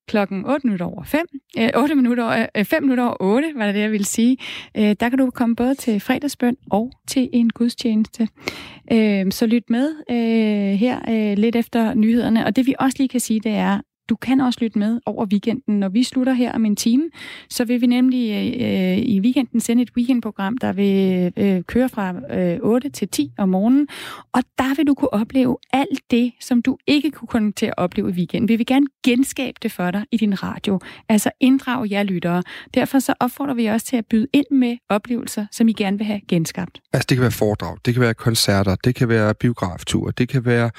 [0.08, 1.26] klokken 8 minutter over 5.
[1.58, 4.36] Øh, 8 minutter, øh, 5 minutter over 8, var det det, jeg ville sige.
[4.76, 8.28] Øh, der kan du komme både til fredagsbøn og til en gudstjeneste.
[8.92, 12.46] Øh, så lyt med øh, her øh, lidt efter nyhederne.
[12.46, 15.26] Og det vi også lige kan sige, det er, du kan også lytte med over
[15.26, 15.80] weekenden.
[15.80, 17.10] Når vi slutter her om en time,
[17.50, 18.30] så vil vi nemlig
[18.60, 23.32] øh, i weekenden sende et weekendprogram, der vil øh, køre fra øh, 8 til 10
[23.38, 23.88] om morgenen.
[24.32, 27.74] Og der vil du kunne opleve alt det, som du ikke kunne komme til at
[27.76, 28.48] opleve i weekenden.
[28.48, 30.80] Vi vil gerne genskabe det for dig i din radio.
[31.08, 32.42] Altså inddrage jer lyttere.
[32.74, 36.06] Derfor så opfordrer vi også til at byde ind med oplevelser, som I gerne vil
[36.06, 36.80] have genskabt.
[36.92, 40.44] Altså det kan være foredrag, det kan være koncerter, det kan være biografture, det kan
[40.44, 40.70] være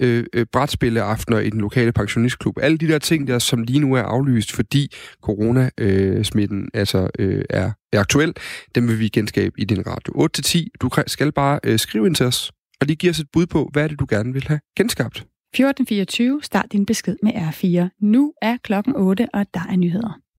[0.00, 2.58] øh, øh, brætspilleaftener i den lokale pensionistklub.
[2.68, 4.92] Alle de der ting der, som lige nu er aflyst, fordi
[5.22, 8.34] coronasmitten øh, altså, øh, er, er aktuel,
[8.74, 10.28] dem vil vi genskabe i din radio.
[10.38, 13.46] 8-10, du skal bare øh, skrive ind til os, og lige give os et bud
[13.46, 15.26] på, hvad er det, du gerne vil have genskabt.
[15.56, 17.96] 14.24, start din besked med R4.
[18.00, 20.27] Nu er klokken 8, og der er nyheder.